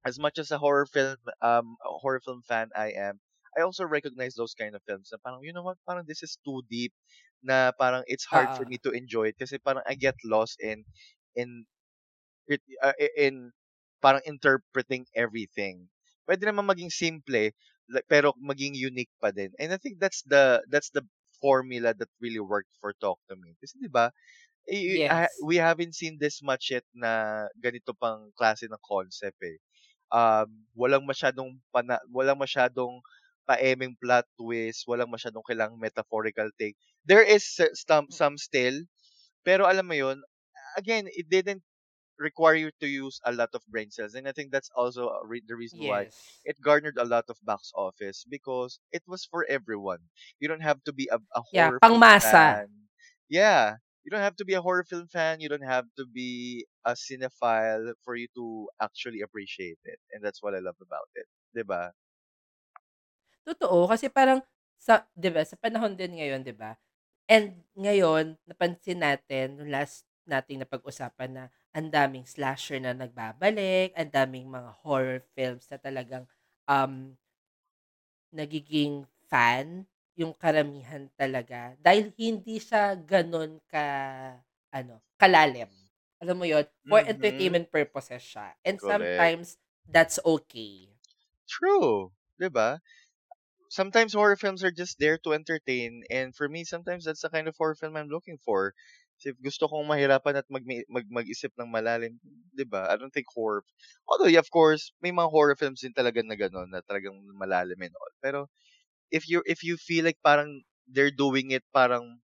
as 0.07 0.19
much 0.19 0.39
as 0.39 0.51
a 0.51 0.59
horror 0.59 0.87
film, 0.87 1.17
um, 1.43 1.77
horror 1.83 2.21
film 2.25 2.43
fan 2.47 2.69
I 2.77 2.93
am, 2.93 3.21
I 3.57 3.63
also 3.63 3.85
recognize 3.85 4.35
those 4.35 4.55
kind 4.55 4.75
of 4.75 4.83
films 4.87 5.11
na 5.13 5.19
parang, 5.25 5.43
you 5.45 5.53
know 5.53 5.63
what, 5.63 5.79
parang 5.89 6.05
this 6.07 6.23
is 6.23 6.39
too 6.45 6.63
deep 6.71 6.93
na 7.43 7.73
parang 7.79 8.03
it's 8.07 8.25
hard 8.25 8.55
for 8.55 8.65
me 8.67 8.79
to 8.85 8.91
enjoy 8.93 9.29
it 9.31 9.39
kasi 9.39 9.59
parang 9.59 9.83
I 9.87 9.95
get 9.95 10.17
lost 10.25 10.61
in, 10.61 10.85
in, 11.37 11.65
it, 12.49 12.63
uh, 12.83 12.95
in, 13.17 13.53
parang 14.03 14.23
interpreting 14.27 15.07
everything. 15.15 15.89
Pwede 16.29 16.47
naman 16.47 16.67
maging 16.69 16.91
simple, 16.93 17.51
pero 18.09 18.33
maging 18.39 18.75
unique 18.79 19.13
pa 19.21 19.31
din. 19.31 19.53
And 19.59 19.73
I 19.73 19.79
think 19.79 19.99
that's 20.01 20.23
the, 20.27 20.63
that's 20.71 20.91
the 20.91 21.03
formula 21.43 21.95
that 21.95 22.09
really 22.23 22.41
worked 22.43 22.73
for 22.81 22.95
Talk 23.03 23.19
to 23.31 23.37
Me. 23.37 23.55
Kasi 23.61 23.79
di 23.83 23.91
ba, 23.91 24.11
eh, 24.69 25.03
Yes. 25.03 25.45
we 25.45 25.57
haven't 25.59 25.95
seen 25.95 26.19
this 26.21 26.41
much 26.43 26.71
yet 26.73 26.87
na 26.95 27.47
ganito 27.59 27.95
pang 27.99 28.31
klase 28.39 28.67
ng 28.71 28.83
concept 28.87 29.39
eh. 29.43 29.59
Um, 30.13 30.69
walang 30.77 31.09
masyadong 31.09 31.59
pana, 31.75 31.99
walang 32.13 32.39
masyadong 32.41 33.01
paeming 33.49 33.97
plot 33.99 34.27
twist, 34.39 34.87
walang 34.87 35.11
masyadong 35.11 35.43
kailangang 35.47 35.81
metaphorical 35.83 36.49
take. 36.61 36.77
There 37.07 37.25
is 37.25 37.43
some 37.75 38.09
some 38.13 38.37
still, 38.39 38.87
pero 39.47 39.67
alam 39.67 39.87
mo 39.89 39.97
yun, 39.97 40.23
again, 40.77 41.09
it 41.11 41.29
didn't 41.29 41.63
require 42.19 42.55
you 42.55 42.71
to 42.81 42.87
use 42.89 43.21
a 43.25 43.33
lot 43.33 43.51
of 43.55 43.63
brain 43.69 43.91
cells. 43.91 44.15
And 44.15 44.29
I 44.29 44.33
think 44.33 44.53
that's 44.53 44.71
also 44.77 45.11
re- 45.25 45.43
the 45.47 45.57
reason 45.57 45.81
why 45.85 46.07
Yes. 46.07 46.45
it 46.45 46.61
garnered 46.63 46.99
a 46.99 47.05
lot 47.05 47.25
of 47.29 47.39
box 47.43 47.73
office 47.77 48.25
because 48.29 48.81
it 48.93 49.03
was 49.07 49.25
for 49.25 49.45
everyone. 49.49 50.01
You 50.41 50.49
don't 50.49 50.63
have 50.63 50.83
to 50.85 50.93
be 50.93 51.09
a, 51.13 51.19
a 51.35 51.43
Yeah, 51.53 51.71
horror 51.73 51.83
pangmasa. 51.83 52.63
fan. 52.63 52.69
Yeah. 53.29 53.77
You 54.05 54.11
don't 54.11 54.21
have 54.25 54.37
to 54.37 54.45
be 54.45 54.55
a 54.55 54.63
horror 54.63 54.85
film 54.85 55.09
fan. 55.09 55.41
You 55.41 55.49
don't 55.49 55.65
have 55.67 55.87
to 55.99 56.07
be 56.07 56.67
a 56.85 56.93
cinephile 56.95 57.93
for 58.05 58.17
you 58.17 58.29
to 58.37 58.69
actually 58.81 59.21
appreciate 59.23 59.79
it. 59.85 59.99
And 60.13 60.25
that's 60.25 60.43
what 60.43 60.55
I 60.55 60.59
love 60.61 60.77
about 60.81 61.09
it. 61.15 61.27
Diba? 61.57 61.93
Totoo, 63.47 63.91
kasi 63.91 64.07
parang 64.11 64.39
sa 64.79 65.07
'di 65.19 65.31
ba, 65.35 65.43
sa 65.47 65.59
panahon 65.59 65.95
din 65.99 66.15
ngayon, 66.19 66.43
'di 66.47 66.55
ba? 66.55 66.79
And 67.31 67.63
ngayon, 67.79 68.39
napansin 68.47 69.03
natin 69.03 69.67
last 69.71 70.07
nating 70.29 70.63
napag-usapan 70.63 71.31
na 71.33 71.45
ang 71.75 71.89
daming 71.93 72.25
slasher 72.29 72.79
na 72.81 72.93
nagbabalik, 72.95 73.93
ang 73.97 74.11
daming 74.13 74.47
mga 74.51 74.71
horror 74.85 75.21
films 75.35 75.67
na 75.71 75.79
talagang, 75.81 76.25
um, 76.69 77.17
nagiging 78.33 79.05
fan 79.29 79.85
yung 80.17 80.33
karamihan 80.37 81.09
talaga 81.17 81.73
dahil 81.81 82.13
hindi 82.17 82.61
siya 82.61 82.97
gano'n 82.97 83.61
ka 83.69 83.87
ano, 84.73 85.01
kalalim. 85.21 85.69
Alam 86.21 86.37
mo 86.41 86.47
yun? 86.49 86.65
For 86.89 87.01
Mhm. 87.05 87.09
entertainment 87.09 87.69
purposes 87.73 88.21
siya. 88.25 88.55
And 88.65 88.77
Correct. 88.77 89.33
sometimes 89.33 89.57
that's 89.89 90.21
okay. 90.25 90.93
True. 91.49 92.13
Diba? 92.41 92.81
Sometimes 93.71 94.15
horror 94.15 94.37
films 94.37 94.65
are 94.65 94.71
just 94.73 94.99
there 94.99 95.19
to 95.19 95.33
entertain. 95.35 96.05
And 96.11 96.35
for 96.37 96.49
me, 96.49 96.65
sometimes 96.65 97.05
that's 97.07 97.23
the 97.23 97.31
kind 97.31 97.49
of 97.49 97.57
horror 97.57 97.75
film 97.77 97.97
I'm 97.97 98.09
looking 98.09 98.39
for. 98.39 98.75
If 99.25 99.39
gusto 99.39 99.67
kong 99.71 99.87
mahirapan 99.87 100.43
at 100.43 100.49
mag, 100.51 100.65
mag, 100.91 101.07
mag-isip 101.11 101.53
ng 101.59 101.71
malalim, 101.71 102.19
di 102.53 102.67
ba? 102.67 102.91
I 102.91 102.97
don't 102.99 103.13
think 103.15 103.27
horror... 103.31 103.63
Although, 104.11 104.31
yeah, 104.31 104.43
of 104.43 104.51
course, 104.51 104.91
may 105.03 105.13
mga 105.15 105.31
horror 105.31 105.57
films 105.57 105.83
din 105.83 105.95
talaga 105.95 106.21
na 106.27 106.35
gano'n, 106.35 106.71
na 106.71 106.83
talagang 106.83 107.17
malalim 107.39 107.79
and 107.87 107.95
all. 107.95 108.13
Pero, 108.23 108.41
if 109.13 109.29
you 109.29 109.43
if 109.47 109.63
you 109.63 109.77
feel 109.79 110.05
like 110.05 110.19
parang 110.25 110.63
they're 110.91 111.15
doing 111.15 111.53
it 111.55 111.63
parang, 111.73 112.19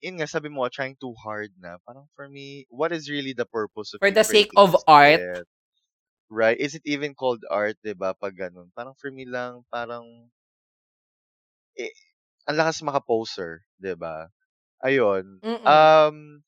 yun 0.00 0.16
nga, 0.20 0.28
sabi 0.30 0.48
mo, 0.48 0.64
trying 0.70 0.96
too 1.00 1.14
hard 1.20 1.52
na. 1.60 1.76
Parang 1.84 2.06
for 2.16 2.28
me, 2.28 2.64
what 2.70 2.92
is 2.92 3.10
really 3.10 3.34
the 3.34 3.46
purpose 3.48 3.92
of 3.92 4.00
For 4.00 4.10
the 4.14 4.24
sake 4.24 4.52
of 4.56 4.76
art. 4.86 5.20
shit? 5.20 5.46
Right? 6.30 6.56
Is 6.56 6.78
it 6.78 6.86
even 6.86 7.12
called 7.18 7.42
art, 7.50 7.76
di 7.82 7.92
ba? 7.92 8.14
Pag 8.14 8.38
ganun. 8.38 8.70
Parang 8.72 8.94
for 8.96 9.10
me 9.10 9.26
lang, 9.26 9.66
parang, 9.68 10.06
eh, 11.76 11.90
ang 12.46 12.56
lakas 12.56 12.80
maka-poser, 12.86 13.66
di 13.78 13.94
ba? 13.98 14.30
Ayun. 14.84 15.40
Mm. 15.42 15.64
Um, 15.66 16.42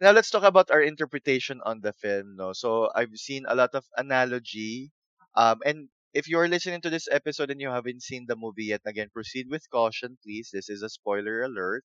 now 0.00 0.12
let's 0.12 0.30
talk 0.30 0.42
about 0.44 0.70
our 0.70 0.82
interpretation 0.82 1.60
on 1.64 1.80
the 1.80 1.92
film, 1.92 2.36
no? 2.36 2.52
So, 2.52 2.90
I've 2.94 3.14
seen 3.16 3.44
a 3.48 3.54
lot 3.54 3.74
of 3.74 3.84
analogy. 3.96 4.90
Um, 5.36 5.60
and 5.64 5.88
if 6.14 6.28
you're 6.28 6.48
listening 6.48 6.80
to 6.82 6.90
this 6.90 7.08
episode 7.10 7.50
and 7.50 7.60
you 7.60 7.68
haven't 7.70 8.02
seen 8.02 8.26
the 8.28 8.36
movie 8.36 8.66
yet, 8.74 8.82
again, 8.86 9.08
proceed 9.12 9.48
with 9.50 9.68
caution, 9.70 10.18
please. 10.22 10.50
This 10.52 10.68
is 10.70 10.82
a 10.82 10.90
spoiler 10.90 11.42
alert. 11.42 11.84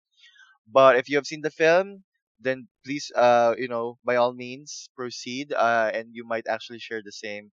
But 0.67 0.97
if 0.97 1.09
you 1.09 1.17
have 1.17 1.27
seen 1.27 1.43
the 1.43 1.51
film, 1.51 2.05
then 2.41 2.69
please, 2.85 3.11
uh, 3.17 3.55
you 3.59 3.69
know, 3.69 3.99
by 4.05 4.17
all 4.17 4.33
means, 4.35 4.89
proceed. 4.97 5.53
Uh, 5.53 5.91
and 5.95 6.11
you 6.15 6.27
might 6.27 6.47
actually 6.49 6.79
share 6.81 7.03
the 7.05 7.13
same 7.13 7.53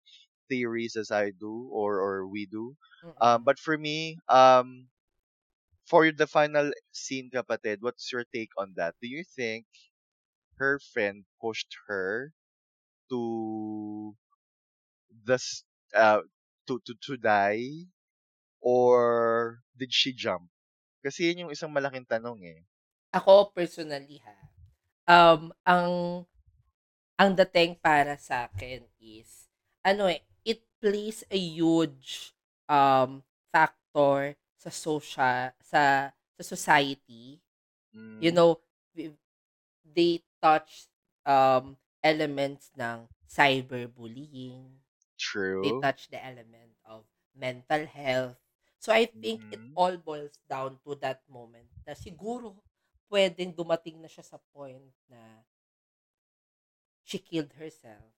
theories 0.49 0.95
as 0.95 1.11
I 1.11 1.31
do 1.31 1.69
or 1.71 1.99
or 1.99 2.27
we 2.27 2.45
do. 2.45 2.75
Um, 3.21 3.43
but 3.43 3.59
for 3.59 3.77
me, 3.77 4.17
um, 4.29 4.87
for 5.91 6.07
the 6.11 6.27
final 6.27 6.71
scene, 6.95 7.29
kapatid, 7.29 7.83
what's 7.83 8.07
your 8.13 8.23
take 8.23 8.51
on 8.57 8.73
that? 8.79 8.95
Do 9.03 9.07
you 9.11 9.23
think 9.27 9.67
her 10.57 10.79
friend 10.79 11.25
pushed 11.41 11.75
her 11.87 12.33
to 13.09 14.15
the 15.25 15.37
uh 15.95 16.21
to 16.67 16.79
to 16.85 16.93
to 17.05 17.17
die 17.17 17.87
or 18.61 19.63
did 19.77 19.93
she 19.93 20.13
jump? 20.13 20.49
Kasi 21.05 21.29
yun 21.31 21.47
yung 21.47 21.53
isang 21.53 21.73
malaking 21.73 22.07
tanong 22.07 22.39
eh. 22.45 22.61
Ako 23.11 23.51
personally 23.51 24.23
ha, 24.23 24.37
um, 25.07 25.51
ang 25.67 25.91
ang 27.19 27.31
dating 27.37 27.77
para 27.79 28.17
sa 28.17 28.49
akin 28.49 28.87
is 28.99 29.47
ano 29.85 30.09
eh, 30.09 30.23
it 30.43 30.63
plays 30.81 31.23
a 31.29 31.37
huge 31.39 32.33
um 32.71 33.21
factor 33.53 34.35
sa 34.61 34.69
social 34.69 35.45
sa 35.61 36.13
sa 36.37 36.43
society. 36.45 37.41
You 38.21 38.31
Mm, 38.31 38.37
know, 38.37 38.61
they 39.85 40.23
touch 40.41 40.87
um, 41.25 41.77
elements 42.03 42.71
ng 42.77 43.07
cyberbullying. 43.27 44.81
They 45.61 45.71
True. 45.71 45.85
touch 45.85 46.09
the 46.09 46.21
element 46.23 46.73
of 46.85 47.05
mental 47.35 47.85
health. 47.85 48.37
So 48.79 48.93
I 48.93 49.05
think 49.21 49.45
it 49.51 49.61
Mhm. 49.61 49.77
all 49.77 49.97
boils 49.97 50.37
down 50.49 50.79
to 50.85 50.95
that 51.05 51.21
moment 51.29 51.69
na 51.85 51.93
siguro 51.93 52.57
pwedeng 53.13 53.53
dumating 53.53 54.01
na 54.01 54.09
siya 54.09 54.25
sa 54.25 54.39
point 54.53 54.89
na 55.11 55.45
she 57.03 57.19
killed 57.19 57.53
herself 57.53 58.11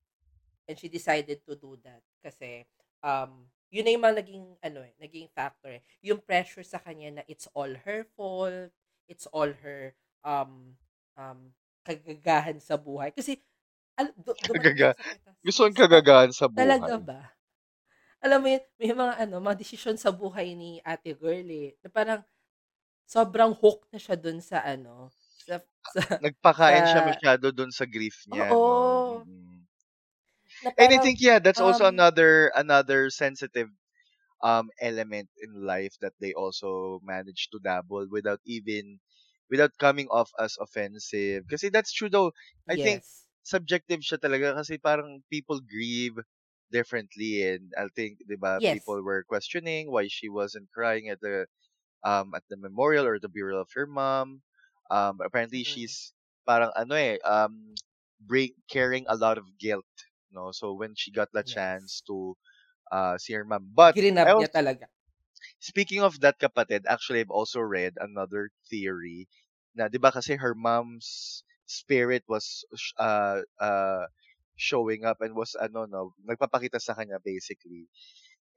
and 0.68 0.80
she 0.80 0.88
decided 0.90 1.46
to 1.46 1.56
do 1.56 1.78
that 1.84 2.04
kasi 2.24 2.66
um 3.04 3.48
yun 3.74 3.84
na 3.88 3.92
yung 3.96 4.06
mga 4.06 4.18
naging 4.24 4.46
ano 4.62 4.80
eh, 4.86 4.94
naging 5.02 5.28
factor 5.34 5.72
eh. 5.82 5.84
Yung 6.06 6.22
pressure 6.22 6.62
sa 6.66 6.78
kanya 6.82 7.22
na 7.22 7.24
it's 7.32 7.50
all 7.58 7.74
her 7.86 8.06
fault, 8.16 8.70
it's 9.10 9.26
all 9.34 9.50
her 9.50 9.96
um 10.26 10.78
um 11.18 11.52
kagagahan 11.88 12.62
sa 12.62 12.78
buhay. 12.80 13.10
Kasi 13.16 13.42
al- 14.00 14.14
dumating 14.18 14.52
Kagaga. 14.52 14.90
siya 15.22 15.34
Gusto 15.46 15.62
ang 15.68 15.76
"Sis, 15.76 15.80
kagagahan 15.80 16.32
sa 16.36 16.48
Talaga 16.56 16.96
buhay. 16.98 16.98
ba? 17.02 17.22
Alam 18.24 18.40
mo 18.44 18.48
yun, 18.56 18.64
may 18.80 18.92
mga 18.96 19.14
ano, 19.28 19.36
mga 19.44 19.58
desisyon 19.60 19.98
sa 20.00 20.10
buhay 20.16 20.56
ni 20.56 20.80
Ate 20.86 21.12
Girl 21.18 21.44
eh, 21.52 21.76
na 21.84 21.90
parang 21.92 22.22
sobrang 23.08 23.54
hook 23.58 23.88
na 23.94 24.00
siya 24.02 24.16
dun 24.20 24.40
sa 24.44 24.64
ano, 24.66 25.12
sa 25.46 25.62
sa 25.84 26.02
Nagpakain 26.24 26.86
siya 26.90 27.02
sa 27.04 27.06
masyado 27.06 27.46
dun 27.58 27.70
sa 27.78 27.86
grief 27.86 28.18
niya, 28.32 28.50
no? 28.66 28.78
oo, 28.82 29.26
Mm. 29.28 29.53
na 29.53 29.53
And 30.78 30.94
I 30.94 31.00
think 31.00 31.20
yeah, 31.22 31.40
that's 31.40 31.60
also 31.62 31.86
um 31.86 31.88
another 31.88 32.52
another 32.56 33.10
sensitive 33.10 33.70
um 34.44 34.70
element 34.82 35.30
in 35.42 35.66
life 35.66 35.96
that 36.02 36.14
they 36.20 36.34
also 36.34 37.00
manage 37.04 37.50
to 37.52 37.60
dabble 37.64 38.08
without 38.12 38.40
even 38.46 39.00
without 39.50 39.72
coming 39.80 40.08
off 40.10 40.32
as 40.40 40.58
offensive. 40.60 41.46
Kasi 41.50 41.70
that's 41.70 41.94
true 41.94 42.10
though. 42.10 42.34
I 42.70 42.78
think 42.78 43.04
subjective 43.44 44.02
siya 44.02 44.20
talaga 44.22 44.56
kasi 44.58 44.78
parang 44.80 45.24
people 45.32 45.60
grieve 45.64 46.18
differently 46.72 47.44
and 47.48 47.72
I 47.78 47.88
think 47.94 48.22
'di 48.26 48.38
ba 48.40 48.60
Yes. 48.60 48.70
people 48.70 49.02
were 49.04 49.24
questioning 49.28 49.90
why 49.92 50.08
she 50.10 50.28
wasn't 50.30 50.72
crying 50.74 51.10
at 51.10 51.22
the 51.22 51.48
um 52.04 52.34
at 52.36 52.44
the 52.50 52.58
memorial 52.58 53.06
or 53.08 53.20
the 53.20 53.30
burial 53.32 53.62
of 53.62 53.72
her 53.76 53.86
mom. 53.88 54.42
Um 54.92 55.20
apparently 55.24 55.64
Mm-mm. 55.66 55.68
she's 55.68 56.14
parang 56.48 56.72
ano 56.78 56.96
eh 56.96 57.18
um 57.26 57.76
bring 58.22 58.54
carrying 58.70 59.06
a 59.10 59.16
lot 59.18 59.38
of 59.38 59.46
guilt, 59.60 59.88
no? 60.34 60.52
So 60.52 60.74
when 60.74 60.96
she 60.96 61.12
got 61.12 61.30
the 61.34 61.44
Yes. 61.44 61.56
chance 61.56 62.02
to 62.08 62.36
uh 62.92 63.18
see 63.20 63.34
her 63.36 63.46
mom. 63.46 63.72
But 63.76 63.96
Grinab 63.96 64.30
niya 64.36 64.50
talaga. 64.56 64.86
speaking 65.60 66.02
of 66.02 66.20
that 66.22 66.40
kapatid, 66.40 66.86
actually 66.88 67.20
I've 67.22 67.34
also 67.34 67.60
read 67.60 67.94
another 67.98 68.52
theory 68.70 69.28
na 69.74 69.90
'di 69.90 69.98
ba 69.98 70.14
kasi 70.14 70.38
her 70.38 70.54
mom's 70.54 71.42
spirit 71.66 72.22
was 72.30 72.62
uh 73.02 73.42
uh 73.58 74.06
showing 74.54 75.02
up 75.04 75.18
and 75.26 75.34
was 75.34 75.58
ano 75.58 75.90
no 75.90 76.14
nagpapakita 76.22 76.78
sa 76.78 76.94
kanya 76.94 77.18
basically. 77.24 77.90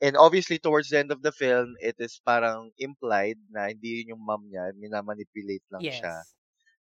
And 0.02 0.16
obviously 0.18 0.58
towards 0.60 0.90
the 0.90 1.00
end 1.00 1.12
of 1.12 1.22
the 1.24 1.32
film, 1.32 1.76
it 1.80 1.96
is 2.00 2.20
parang 2.24 2.72
implied 2.80 3.38
na 3.52 3.72
hindi 3.72 4.02
yun 4.04 4.16
yung 4.18 4.24
mom 4.26 4.44
niya, 4.50 4.72
minamanipulate 4.76 5.64
lang 5.72 5.88
siya. 5.92 6.14
Yes. 6.18 6.36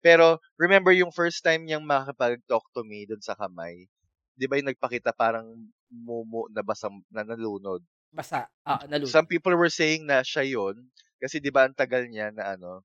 Pero 0.04 0.38
remember 0.60 0.92
yung 0.94 1.12
first 1.12 1.42
time 1.44 1.66
niyang 1.66 1.84
makakapag-talk 1.84 2.64
to 2.76 2.82
me 2.86 3.04
dun 3.08 3.20
sa 3.24 3.34
kamay, 3.36 3.88
'di 4.36 4.46
ba 4.48 4.58
yung 4.60 4.70
nagpakita 4.72 5.12
parang 5.16 5.48
mumu 5.90 6.48
na 6.52 6.62
basang 6.64 7.02
na 7.12 7.24
nalunod. 7.26 7.82
Basa, 8.16 8.40
ah, 8.64 8.82
Some 9.02 9.24
nalunod. 9.26 9.26
people 9.26 9.56
were 9.56 9.70
saying 9.72 10.04
na 10.04 10.20
siya 10.20 10.44
yun 10.44 10.92
kasi 11.16 11.40
'di 11.40 11.48
ba 11.48 11.64
ang 11.64 11.72
tagal 11.72 12.04
niya 12.12 12.28
na 12.28 12.52
ano, 12.56 12.84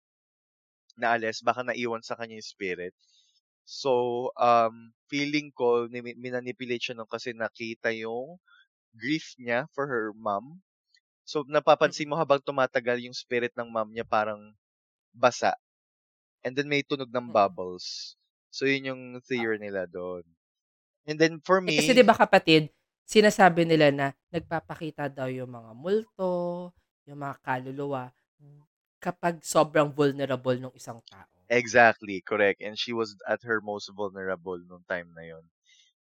naalis, 1.01 1.37
baka 1.47 1.61
naiwan 1.65 2.03
sa 2.05 2.15
kanya 2.19 2.35
yung 2.39 2.51
spirit. 2.55 2.93
So, 3.65 3.91
um, 4.49 4.75
feeling 5.11 5.49
ko, 5.59 5.87
ni- 5.93 6.17
minanipulate 6.25 6.83
siya 6.83 6.95
nung 6.97 7.09
kasi 7.15 7.31
nakita 7.35 7.89
yung 7.95 8.39
grief 8.95 9.27
niya 9.41 9.59
for 9.75 9.85
her 9.91 10.07
mom. 10.17 10.61
So, 11.27 11.37
napapansin 11.47 12.09
mo 12.11 12.17
habang 12.19 12.41
tumatagal 12.43 12.97
yung 13.05 13.17
spirit 13.17 13.53
ng 13.57 13.69
mom 13.71 13.89
niya 13.93 14.05
parang 14.07 14.41
basa. 15.15 15.53
And 16.45 16.53
then 16.57 16.69
may 16.71 16.83
tunog 16.85 17.11
ng 17.13 17.27
Mm-mm. 17.27 17.35
bubbles. 17.35 18.15
So, 18.53 18.65
yun 18.69 18.89
yung 18.91 19.03
Ah. 19.37 19.45
theory 19.45 19.57
nila 19.61 19.85
doon. 19.89 20.23
And 21.05 21.19
then 21.19 21.41
for 21.41 21.61
Eh 21.67 21.73
kasi 21.77 21.91
'di 21.93 22.01
me, 22.01 22.09
ba 22.09 22.15
kapatid, 22.17 22.63
sinasabi 23.13 23.61
nila 23.65 23.87
na 23.93 24.07
nagpapakita 24.33 25.03
daw 25.17 25.27
yung 25.29 25.51
mga 25.57 25.71
multo, 25.77 26.31
yung 27.07 27.19
mga 27.21 27.35
kaluluwa 27.45 28.03
kapag 29.03 29.35
sobrang 29.53 29.89
vulnerable 29.99 30.57
ng 30.59 30.73
isang 30.79 30.99
tao. 31.11 31.39
exactly, 31.49 32.21
correct. 32.21 32.61
And 32.61 32.77
she 32.77 32.93
was 32.93 33.15
at 33.27 33.43
her 33.43 33.61
most 33.61 33.89
vulnerable 33.95 34.57
nung 34.59 34.85
time 34.89 35.13
na 35.15 35.23
yun. 35.23 35.43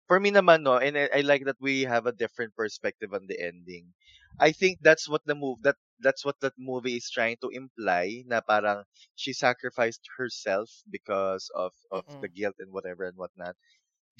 For 0.08 0.20
me 0.20 0.30
naman, 0.32 0.62
no, 0.64 0.78
and 0.78 0.98
I, 0.98 1.10
I 1.14 1.20
like 1.22 1.44
that 1.46 1.60
we 1.60 1.82
have 1.84 2.06
a 2.06 2.12
different 2.16 2.54
perspective 2.56 3.14
on 3.14 3.26
the 3.28 3.40
ending. 3.40 3.94
I 4.40 4.52
think 4.52 4.80
that's 4.82 5.08
what 5.08 5.22
the 5.26 5.34
move 5.36 5.62
that 5.62 5.76
that's 6.00 6.24
what 6.24 6.40
that 6.42 6.54
movie 6.58 6.96
is 6.96 7.10
trying 7.10 7.38
to 7.42 7.50
imply 7.54 8.24
na 8.26 8.40
parang 8.42 8.84
she 9.16 9.32
sacrificed 9.32 10.02
herself 10.18 10.70
because 10.90 11.48
of 11.54 11.72
of 11.92 12.04
the 12.20 12.26
Mm-mm. 12.26 12.30
guilt 12.30 12.56
and 12.58 12.72
whatever 12.72 13.04
and 13.04 13.16
whatnot. 13.16 13.56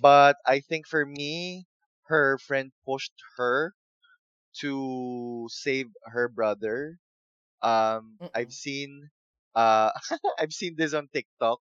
But 0.01 0.37
I 0.47 0.61
think 0.61 0.87
for 0.89 1.05
me, 1.07 1.67
her 2.09 2.39
friend 2.39 2.73
pushed 2.85 3.13
her 3.37 3.75
to 4.61 5.47
save 5.51 5.89
her 6.05 6.29
brother. 6.29 6.99
Um, 7.63 8.21
I've 8.35 8.53
seen 8.53 9.11
uh 9.55 9.91
I've 10.41 10.53
seen 10.53 10.77
this 10.77 10.95
on 10.95 11.09
TikTok 11.13 11.61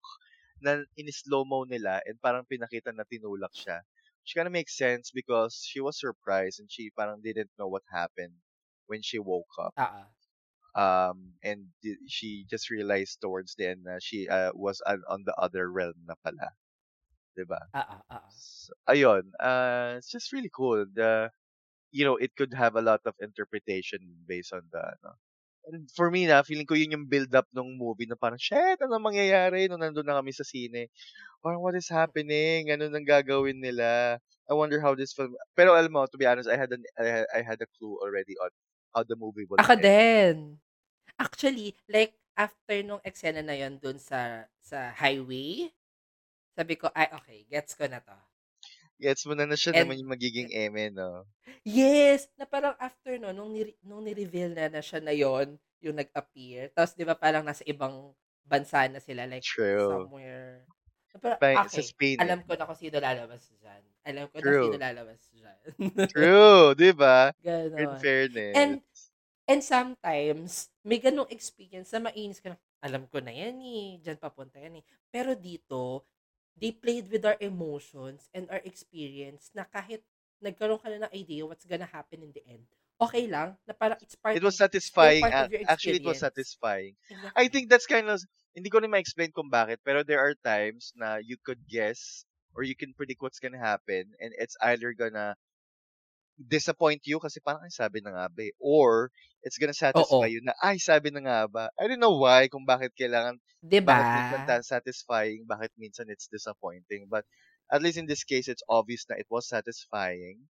na 0.62 0.82
in-slow 0.96 1.44
mo 1.44 1.64
nila 1.64 2.00
and 2.06 2.20
parang 2.22 2.44
pinakita 2.48 2.92
na 2.94 3.04
tinulak 3.08 3.52
siya. 3.56 3.82
Which 4.24 4.34
kind 4.36 4.46
of 4.48 4.54
makes 4.54 4.76
sense 4.76 5.10
because 5.10 5.60
she 5.64 5.80
was 5.80 5.98
surprised 6.00 6.60
and 6.60 6.70
she 6.70 6.90
parang 6.94 7.22
didn't 7.22 7.50
know 7.58 7.68
what 7.68 7.82
happened 7.90 8.36
when 8.86 9.02
she 9.02 9.18
woke 9.18 9.52
up. 9.58 9.74
Ah. 9.76 10.06
Um, 10.74 11.34
and 11.42 11.68
she 12.08 12.46
just 12.50 12.70
realized 12.70 13.20
towards 13.20 13.54
the 13.56 13.68
end 13.74 13.84
na 13.84 13.98
she 14.00 14.28
uh, 14.28 14.52
was 14.54 14.80
on, 14.86 15.02
on 15.08 15.24
the 15.24 15.34
other 15.36 15.70
realm 15.70 15.94
na 16.06 16.14
pala. 16.22 16.54
'Di 17.40 17.48
ba? 17.48 17.60
Ah, 17.72 17.80
ah, 17.88 18.02
ah, 18.10 18.16
ah. 18.16 18.34
So, 18.34 18.72
ayun, 18.88 19.32
uh, 19.40 19.96
it's 19.98 20.10
just 20.12 20.32
really 20.32 20.50
cool. 20.52 20.86
The, 20.86 21.30
you 21.92 22.04
know, 22.04 22.16
it 22.16 22.36
could 22.36 22.54
have 22.54 22.76
a 22.76 22.82
lot 22.84 23.02
of 23.06 23.14
interpretation 23.20 24.00
based 24.28 24.52
on 24.52 24.68
the, 24.72 24.80
ano. 24.80 25.16
And 25.70 25.90
for 25.92 26.10
me 26.10 26.26
na, 26.26 26.42
feeling 26.42 26.66
ko 26.66 26.74
yun 26.74 26.92
yung 26.96 27.06
build-up 27.12 27.46
ng 27.54 27.78
movie 27.78 28.06
na 28.08 28.16
parang, 28.18 28.40
shit, 28.40 28.80
ano 28.82 28.98
mangyayari 29.00 29.68
nung 29.68 29.80
nandun 29.84 30.06
na 30.08 30.18
kami 30.20 30.32
sa 30.34 30.44
sine? 30.46 30.88
Parang, 31.44 31.62
what 31.64 31.76
is 31.78 31.88
happening? 31.90 32.70
Ano 32.72 32.88
nang 32.90 33.06
gagawin 33.08 33.60
nila? 33.62 34.18
I 34.50 34.54
wonder 34.54 34.80
how 34.82 34.94
this 34.96 35.14
film, 35.14 35.36
pero 35.56 35.74
alam 35.78 35.92
mo, 35.94 36.06
to 36.06 36.18
be 36.20 36.26
honest, 36.28 36.48
I 36.50 36.56
had, 36.58 36.72
an, 36.72 36.84
I, 37.00 37.06
had, 37.06 37.26
I 37.34 37.40
had 37.42 37.60
a 37.62 37.70
clue 37.78 37.96
already 38.02 38.36
on 38.40 38.50
how 38.94 39.04
the 39.04 39.16
movie 39.16 39.46
will 39.48 39.62
Ako 39.62 39.74
end. 39.78 39.88
din. 39.88 40.58
Actually, 41.18 41.76
like 41.90 42.16
after 42.36 42.80
nung 42.82 43.02
eksena 43.04 43.42
na 43.44 43.56
yon 43.56 43.78
dun 43.82 43.98
sa 44.00 44.48
sa 44.60 44.92
highway, 44.94 45.70
sabi 46.60 46.74
ko, 46.80 46.86
ay 47.00 47.08
okay, 47.18 47.38
gets 47.52 47.72
ko 47.78 47.84
na 47.88 48.00
to. 48.08 48.16
Gets 49.02 49.22
mo 49.26 49.34
na 49.34 49.44
na 49.50 49.58
siya 49.58 49.72
And 49.72 49.78
naman 49.78 49.98
yung 50.00 50.12
magiging 50.14 50.48
eme, 50.62 50.84
no? 50.94 51.10
yes, 51.64 52.28
na 52.38 52.44
parang 52.48 52.76
after 52.80 53.16
no, 53.20 53.32
nung, 53.32 53.52
ni, 53.52 53.72
nung 53.84 54.04
ni-reveal 54.04 54.52
na 54.56 54.68
na 54.70 54.82
siya 54.84 55.00
na 55.02 55.12
yon 55.14 55.56
yung 55.80 55.96
nag-appear. 55.96 56.68
Tapos 56.76 56.92
di 56.96 57.04
ba 57.08 57.16
parang 57.16 57.44
nasa 57.44 57.64
ibang 57.64 58.12
bansa 58.44 58.84
na 58.90 59.00
sila, 59.00 59.24
like 59.28 59.46
True. 59.46 59.80
somewhere. 59.80 60.68
Na 61.14 61.18
parang, 61.20 61.40
Pa- 61.40 61.66
sa 61.68 61.80
okay, 61.80 61.86
Spain, 61.90 62.22
eh. 62.22 62.36
alam 62.36 62.44
ko 62.44 62.54
na 62.56 62.68
kung 62.68 62.78
sino 62.78 63.00
lalabas 63.00 63.48
dyan. 63.56 63.82
Alam 64.04 64.26
ko 64.32 64.38
na 64.44 64.52
True. 64.52 64.70
sino 64.70 64.76
lalabas 64.76 65.20
dyan. 65.32 65.60
True, 66.10 66.74
di 66.76 66.90
ba? 66.92 67.32
In 67.80 67.90
Ganon. 67.90 68.02
fairness. 68.02 68.78
And 68.78 68.82
And 69.50 69.60
sometimes, 69.66 70.70
may 70.86 71.02
ganong 71.02 71.28
experience 71.34 71.90
na 71.90 72.00
mainis 72.06 72.38
ka 72.38 72.54
na, 72.54 72.58
alam 72.80 73.04
ko 73.10 73.18
na 73.18 73.34
yan 73.34 73.58
eh, 73.60 73.98
dyan 73.98 74.16
papunta 74.16 74.62
yan 74.62 74.78
eh. 74.80 74.84
Pero 75.10 75.34
dito, 75.34 76.06
they 76.60 76.72
played 76.72 77.08
with 77.10 77.24
our 77.24 77.36
emotions 77.40 78.28
and 78.36 78.46
our 78.52 78.60
experience 78.64 79.50
na 79.56 79.64
kahit 79.64 80.04
nagkaroon 80.44 80.80
ka 80.80 80.88
na 80.92 81.08
ng 81.08 81.14
idea 81.16 81.44
what's 81.48 81.64
gonna 81.66 81.88
happen 81.88 82.22
in 82.22 82.32
the 82.32 82.44
end, 82.48 82.64
okay 83.00 83.26
lang, 83.28 83.56
na 83.66 83.72
parang 83.76 83.98
it's 84.00 84.16
part 84.16 84.36
it 84.36 84.42
was 84.42 84.56
satisfying. 84.56 85.22
part 85.22 85.36
of 85.40 85.48
Actually, 85.66 85.96
it 85.96 86.04
was 86.04 86.18
satisfying. 86.18 86.94
I 87.36 87.48
Exactly. 87.48 87.48
think 87.48 87.70
that's 87.70 87.86
kind 87.86 88.08
of, 88.08 88.22
hindi 88.54 88.70
ko 88.70 88.78
rin 88.82 88.90
ma-explain 88.90 89.30
kung 89.32 89.50
bakit, 89.50 89.78
pero 89.86 90.02
there 90.02 90.18
are 90.20 90.34
times 90.42 90.92
na 90.96 91.16
you 91.22 91.36
could 91.38 91.62
guess 91.70 92.24
or 92.54 92.62
you 92.66 92.74
can 92.74 92.94
predict 92.94 93.22
what's 93.22 93.38
gonna 93.38 93.58
happen 93.62 94.10
and 94.18 94.34
it's 94.38 94.56
either 94.62 94.92
gonna 94.92 95.34
disappoint 96.40 97.04
you 97.06 97.20
kasi 97.20 97.38
parang 97.44 97.64
ay 97.68 97.72
sabi 97.74 98.00
na 98.00 98.12
nga 98.16 98.26
ba 98.32 98.42
eh. 98.48 98.54
Or 98.60 99.12
it's 99.44 99.58
gonna 99.60 99.76
satisfy 99.76 100.26
Oo. 100.26 100.32
you 100.32 100.40
na 100.44 100.54
ay 100.64 100.78
sabi 100.80 101.10
na 101.12 101.20
nga 101.24 101.38
ba. 101.50 101.64
I 101.78 101.86
don't 101.88 102.00
know 102.02 102.16
why 102.18 102.48
kung 102.48 102.64
bakit 102.68 102.96
kailangan 102.96 103.38
Diba? 103.62 103.96
bakit 103.96 104.08
minsan 104.12 104.44
satisfying, 104.64 105.44
bakit 105.48 105.72
minsan 105.80 106.08
it's 106.12 106.28
disappointing. 106.28 107.08
But 107.08 107.24
at 107.72 107.82
least 107.82 107.96
in 107.98 108.06
this 108.08 108.24
case, 108.24 108.48
it's 108.48 108.64
obvious 108.68 109.06
na 109.08 109.16
it 109.20 109.28
was 109.30 109.48
satisfying. 109.48 110.48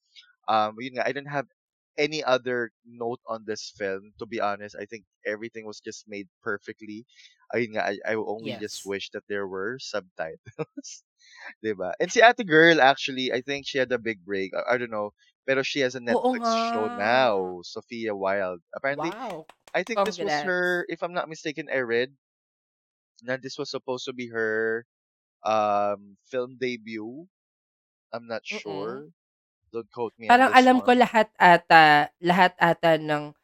Um, 0.48 0.76
yun 0.80 1.00
nga, 1.00 1.08
I 1.08 1.12
don't 1.14 1.30
have 1.32 1.48
any 1.98 2.24
other 2.24 2.72
note 2.86 3.22
on 3.28 3.46
this 3.46 3.72
film. 3.78 4.14
To 4.20 4.26
be 4.26 4.42
honest, 4.42 4.76
I 4.80 4.86
think 4.86 5.06
everything 5.26 5.66
was 5.66 5.80
just 5.80 6.08
made 6.08 6.28
perfectly. 6.44 7.06
Ayun 7.54 7.76
nga, 7.78 7.84
I, 7.86 7.94
I 8.06 8.16
only 8.16 8.56
just 8.58 8.82
Yes. 8.82 8.88
wish 8.88 9.10
that 9.14 9.24
there 9.30 9.48
were 9.48 9.78
subtitles. 9.80 11.04
'Di 11.64 11.74
ba? 11.74 11.94
And 12.00 12.12
si 12.12 12.22
Ate 12.22 12.46
Girl, 12.46 12.82
actually, 12.82 13.32
I 13.34 13.42
think 13.42 13.66
she 13.68 13.78
had 13.80 13.92
a 13.92 14.00
big 14.02 14.26
break. 14.26 14.54
I, 14.56 14.76
I 14.76 14.78
don't 14.78 14.92
know. 14.94 15.14
Pero 15.48 15.64
she 15.64 15.80
has 15.82 15.96
a 15.96 16.00
Netflix 16.02 16.54
show 16.56 16.88
now, 16.88 17.62
Sophia 17.64 18.16
Wild. 18.16 18.62
Apparently, 18.76 19.16
Wow. 19.16 19.48
I 19.74 19.84
think 19.84 20.04
this 20.04 20.20
was 20.20 20.42
her, 20.42 20.86
if 20.90 21.04
I'm 21.04 21.14
not 21.14 21.30
mistaken, 21.30 21.68
I 21.72 21.80
read 21.80 22.14
that 23.24 23.42
this 23.42 23.58
was 23.58 23.70
supposed 23.70 24.06
to 24.06 24.14
be 24.14 24.28
her 24.30 24.86
um 25.46 26.18
film 26.30 26.58
debut. 26.60 27.28
I'm 28.14 28.28
not 28.28 28.46
Mm. 28.52 28.62
sure. 28.62 29.10
Don't 29.74 29.92
quote 29.92 30.14
me 30.18 30.30
on 30.30 30.40
Parang 30.40 30.52
alam 30.56 30.80
ko 30.86 30.92
one. 30.92 30.96
lahat 30.96 31.30
ata 31.38 32.10
lahat 32.24 32.54
ata 32.60 32.96
ng 33.00 33.36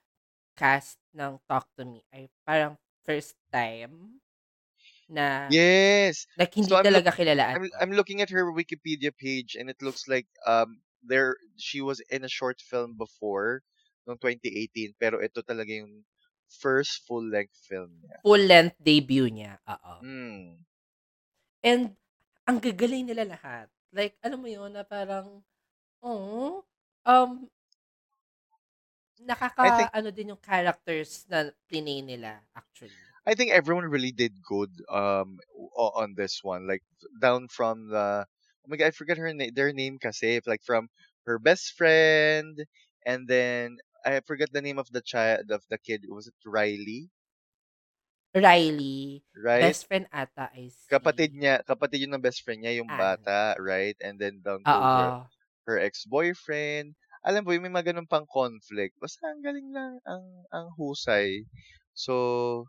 cast 0.60 1.00
ng 1.16 1.40
Talk 1.48 1.68
to 1.78 1.84
Me 1.86 2.00
ay 2.16 2.28
parang 2.48 2.76
first 3.06 3.36
time 3.52 4.20
na 5.10 5.26
Yes. 5.48 6.28
like 6.40 6.54
hindi 6.56 6.72
So 6.72 6.78
I'm 6.78 6.88
talaga 6.88 7.12
kilala 7.14 7.58
at 7.60 7.62
I'm 7.62 7.70
I'm 7.82 7.92
looking 7.92 8.22
at 8.22 8.30
her 8.30 8.52
Wikipedia 8.52 9.12
page 9.16 9.56
and 9.60 9.70
it 9.70 9.82
looks 9.82 10.08
like 10.08 10.28
um 10.48 10.82
there 11.04 11.38
she 11.56 11.82
was 11.82 12.04
in 12.12 12.24
a 12.24 12.32
short 12.32 12.60
film 12.62 12.96
before 12.98 13.62
noong 14.08 14.20
2018 14.20 14.98
pero 14.98 15.22
ito 15.22 15.44
talaga 15.46 15.70
yung 15.70 16.04
first 16.50 17.06
full-length 17.06 17.54
film 17.70 17.94
niya. 18.02 18.18
Full-length 18.26 18.78
debut 18.82 19.30
niya, 19.30 19.62
oo. 19.70 19.96
Mm. 20.02 20.66
And 21.62 21.94
ang 22.50 22.58
gagaling 22.58 23.06
nila 23.06 23.30
lahat. 23.30 23.70
Like 23.94 24.18
alam 24.26 24.42
mo 24.42 24.50
'yun 24.50 24.74
na 24.74 24.82
parang 24.82 25.46
oh, 26.02 26.66
um 27.06 27.46
I 29.20 29.70
think 29.76 29.90
nakaka-ano 29.92 30.10
din 30.16 30.32
yung 30.34 30.42
characters 30.42 31.28
na 31.28 31.52
plinay 31.68 32.02
nila 32.02 32.40
actually. 32.56 32.96
I 33.28 33.36
think 33.36 33.52
everyone 33.52 33.86
really 33.92 34.16
did 34.16 34.40
good 34.42 34.72
um 34.90 35.38
on 35.76 36.16
this 36.16 36.42
one. 36.42 36.66
Like 36.66 36.82
down 37.20 37.52
from 37.52 37.92
the 37.92 38.26
oh 38.70 38.72
my 38.72 38.78
god, 38.78 38.88
I 38.88 38.92
forget 38.92 39.18
her 39.18 39.34
name 39.34 39.52
their 39.56 39.74
name 39.74 39.98
kasi 40.00 40.42
like 40.46 40.64
from 40.64 40.90
her 41.26 41.40
best 41.40 41.74
friend 41.78 42.62
and 43.06 43.28
then 43.28 43.78
I 44.06 44.22
forget 44.22 44.54
the 44.54 44.62
name 44.62 44.80
of 44.80 44.90
the 44.92 45.02
child 45.02 45.52
of 45.52 45.64
the 45.70 45.78
kid. 45.80 46.06
Was 46.10 46.28
it 46.28 46.36
Riley? 46.46 47.10
Riley, 48.36 49.24
Right? 49.36 49.78
best 49.78 49.86
friend 49.88 50.06
ata 50.14 50.46
ay 50.58 50.70
Kapatid 50.90 51.32
niya, 51.38 51.62
kapatid 51.70 52.02
yun 52.04 52.14
ng 52.18 52.26
best 52.26 52.42
friend 52.42 52.60
niya, 52.66 52.82
yung 52.82 52.90
Anne. 52.90 52.98
bata, 52.98 53.54
right? 53.62 53.94
And 54.02 54.18
then 54.18 54.42
down 54.42 54.66
to 54.74 54.90
her, 54.98 55.14
her 55.70 55.78
ex-boyfriend. 55.78 56.98
Alam 57.22 57.42
mo, 57.46 57.54
yung 57.54 57.66
may 57.70 57.74
mga 57.74 57.94
ganun 57.94 58.10
pang 58.10 58.26
conflict. 58.26 58.98
Basta 58.98 59.30
ang 59.30 59.46
galing 59.46 59.70
lang, 59.70 60.02
ang, 60.10 60.26
ang 60.50 60.68
husay. 60.82 61.46
So, 61.94 62.66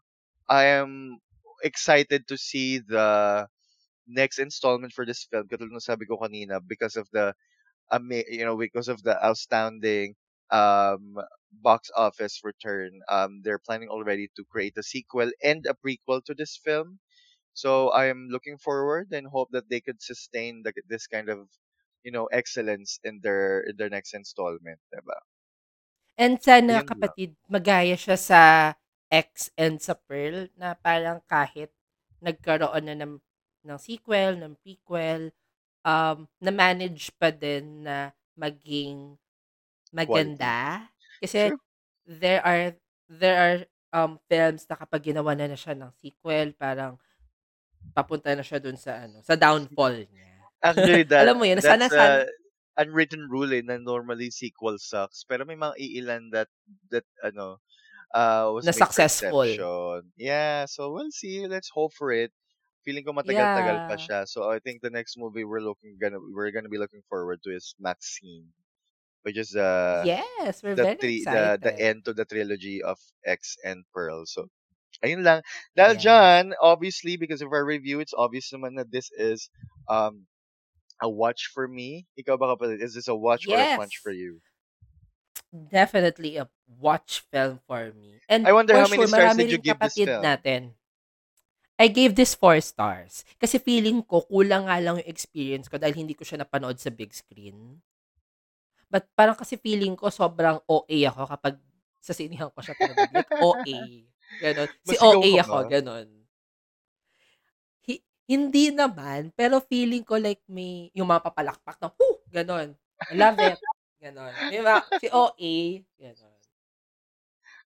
I 0.51 0.69
am 0.77 1.17
excited 1.65 2.29
to 2.29 2.37
see 2.37 2.81
the 2.85 3.47
next 4.11 4.39
installment 4.39 4.93
for 4.93 5.07
this 5.07 5.25
film. 5.31 5.47
Katulad 5.49 5.73
ng 5.73 5.81
sabi 5.81 6.07
ko 6.07 6.19
kanina, 6.19 6.61
because 6.61 6.97
of 6.99 7.09
the, 7.15 7.35
you 8.29 8.45
know, 8.45 8.57
because 8.57 8.89
of 8.89 9.03
the 9.03 9.17
outstanding 9.25 10.15
um 10.51 11.15
box 11.63 11.91
office 11.97 12.41
return. 12.45 12.91
Um, 13.09 13.41
they're 13.43 13.63
planning 13.63 13.89
already 13.89 14.29
to 14.37 14.45
create 14.51 14.75
a 14.79 14.83
sequel 14.83 15.31
and 15.43 15.67
a 15.67 15.75
prequel 15.75 16.25
to 16.27 16.35
this 16.35 16.59
film. 16.59 16.99
So 17.55 17.91
I 17.91 18.07
am 18.07 18.29
looking 18.31 18.59
forward 18.59 19.13
and 19.13 19.27
hope 19.27 19.51
that 19.53 19.69
they 19.71 19.81
could 19.81 20.03
sustain 20.03 20.63
the, 20.65 20.73
this 20.89 21.07
kind 21.07 21.29
of, 21.29 21.49
you 22.05 22.13
know, 22.13 22.27
excellence 22.33 22.99
in 23.05 23.21
their 23.23 23.61
in 23.67 23.77
their 23.77 23.91
next 23.91 24.15
installment, 24.15 24.79
diba? 24.95 25.19
And 26.21 26.37
sana 26.43 26.85
lang. 26.85 26.85
kapatid 26.85 27.35
magaya 27.49 27.97
siya 27.97 28.19
sa 28.19 28.41
X 29.11 29.51
and 29.59 29.81
sa 29.83 29.95
Pearl 29.97 30.51
na 30.55 30.77
parang 30.79 31.19
kahit 31.27 31.73
nagkaroon 32.23 32.85
na 32.87 32.95
ng, 32.95 33.19
ng 33.65 33.79
sequel, 33.81 34.37
ng 34.41 34.55
prequel, 34.61 35.31
um, 35.85 36.29
na-manage 36.41 37.13
pa 37.17 37.31
din 37.33 37.85
na 37.87 38.13
maging 38.37 39.17
Quality. 40.05 40.35
maganda. 40.37 40.89
Kasi 41.21 41.51
True. 41.51 41.61
there 42.07 42.41
are 42.45 42.75
there 43.11 43.39
are 43.39 43.57
um 43.91 44.19
films 44.31 44.65
na 44.71 44.79
kapag 44.79 45.11
ginawa 45.13 45.35
na, 45.35 45.51
na 45.51 45.59
siya 45.59 45.75
ng 45.77 45.93
sequel, 45.99 46.55
parang 46.57 46.97
papunta 47.95 48.33
na 48.35 48.45
siya 48.47 48.63
dun 48.63 48.79
sa 48.79 49.05
ano, 49.07 49.21
sa 49.25 49.35
downfall 49.35 50.07
niya. 50.09 50.31
Actually, 50.63 51.05
that 51.13 51.23
Alam 51.27 51.37
mo 51.41 51.45
yun, 51.49 51.61
sana 51.61 51.87
a 51.91 52.27
unwritten 52.79 53.29
rule 53.29 53.53
eh, 53.53 53.63
na 53.63 53.77
normally 53.79 54.31
sequel 54.31 54.79
sucks. 54.79 55.25
Pero 55.27 55.45
may 55.45 55.57
mga 55.57 55.75
iilan 55.77 56.23
that 56.33 56.49
that 56.91 57.05
ano 57.25 57.59
uh 58.15 58.51
was 58.53 58.67
na 58.67 58.73
successful. 58.73 59.47
exception. 59.47 60.13
Yeah, 60.17 60.67
so 60.67 60.93
we'll 60.93 61.13
see. 61.13 61.47
Let's 61.47 61.71
hope 61.71 61.93
for 61.95 62.13
it. 62.13 62.33
Feeling 62.85 63.05
ko 63.05 63.13
matagal-tagal 63.13 63.85
pa 63.85 63.95
Yeah. 63.95 64.01
siya. 64.01 64.25
So 64.29 64.49
I 64.51 64.59
think 64.61 64.81
the 64.83 64.91
next 64.93 65.17
movie 65.19 65.45
we're 65.45 65.61
looking 65.65 65.99
gonna 66.01 66.19
we're 66.21 66.51
gonna 66.53 66.73
be 66.73 66.79
looking 66.81 67.03
forward 67.09 67.41
to 67.45 67.53
is 67.55 67.75
Maxine, 67.79 68.53
which 69.23 69.39
is 69.39 69.57
uh 69.57 70.09
Yes, 70.09 70.63
we're 70.65 70.75
the 70.75 70.87
very 70.87 70.99
tri- 71.01 71.27
the 71.29 71.59
the 71.63 71.73
excited. 71.73 71.81
end 71.81 72.05
to 72.07 72.13
the 72.15 72.25
trilogy 72.27 72.83
of 72.83 72.99
X 73.27 73.57
and 73.65 73.85
Pearl. 73.95 74.25
So 74.27 74.49
ayun 75.05 75.25
lang. 75.25 75.43
Dahil 75.79 75.95
Yes. 75.95 76.03
dyan, 76.03 76.47
obviously, 76.61 77.17
because 77.17 77.43
of 77.43 77.53
our 77.53 77.65
review, 77.65 78.01
it's 78.01 78.17
obvious 78.17 78.51
naman 78.53 78.77
na 78.81 78.85
this 78.89 79.11
is 79.17 79.49
um 79.89 80.27
a 81.03 81.09
watch 81.11 81.51
for 81.55 81.69
me. 81.69 82.07
Ikaw 82.19 82.37
ba 82.41 82.57
kapatid? 82.57 82.81
Is 82.83 82.95
this 82.97 83.09
a 83.09 83.17
watch 83.17 83.47
or 83.49 83.61
a 83.63 83.69
punch 83.69 83.99
Yes. 83.99 84.05
for 84.05 84.13
you? 84.13 84.41
Definitely 85.53 86.37
a 86.37 86.51
watch 86.67 87.21
film 87.31 87.61
for 87.67 87.93
me. 87.93 88.21
And 88.29 88.51
I 88.51 88.53
wonder 88.53 88.77
for 88.77 88.79
how 88.79 88.87
many 88.87 89.05
sure, 89.05 89.07
stars 89.07 89.37
marami 89.37 89.39
did 89.39 89.51
you 89.51 89.57
rin 89.57 89.63
give 89.63 89.81
this 89.81 89.99
kapatid 89.99 90.05
film? 90.05 90.29
natin. 90.29 90.75
I 91.81 91.89
gave 91.89 92.13
this 92.13 92.37
four 92.37 92.61
stars. 92.61 93.25
Kasi 93.41 93.57
feeling 93.57 94.05
ko, 94.05 94.21
kulang 94.29 94.69
nga 94.69 94.77
lang 94.77 95.01
yung 95.01 95.09
experience 95.09 95.65
ko 95.65 95.81
dahil 95.81 95.97
hindi 95.97 96.13
ko 96.13 96.29
siya 96.29 96.45
napanood 96.45 96.77
sa 96.77 96.93
big 96.93 97.09
screen. 97.17 97.81
But 98.93 99.09
parang 99.17 99.39
kasi 99.39 99.57
feeling 99.57 99.97
ko 99.97 100.13
sobrang 100.13 100.61
OA 100.69 101.09
ako 101.09 101.25
kapag 101.33 101.57
sa 102.05 102.13
sinihan 102.13 102.53
ko 102.53 102.61
siya 102.61 102.77
pinanood. 102.77 103.09
Like 103.17 103.33
OA. 103.49 103.79
Ganon. 104.45 104.69
Si 104.85 104.95
Masigaw 104.95 105.09
OA 105.17 105.31
ka 105.33 105.43
ako, 105.49 105.57
ba? 105.57 105.69
ganon. 105.73 106.09
Hi- 107.89 108.05
hindi 108.29 108.65
naman, 108.77 109.33
pero 109.33 109.65
feeling 109.65 110.05
ko 110.05 110.21
like 110.21 110.45
may, 110.53 110.93
yung 110.93 111.09
mga 111.09 111.25
papalakpak 111.33 111.81
na, 111.81 111.89
whoo, 111.97 112.21
ganon. 112.29 112.77
I 113.09 113.15
love 113.17 113.41
it. 113.41 113.57
Ganon. 114.05 114.33
May 114.53 114.61
mga, 114.61 114.81
si 115.01 115.07
OA, 115.09 115.55
ganon. 115.97 116.30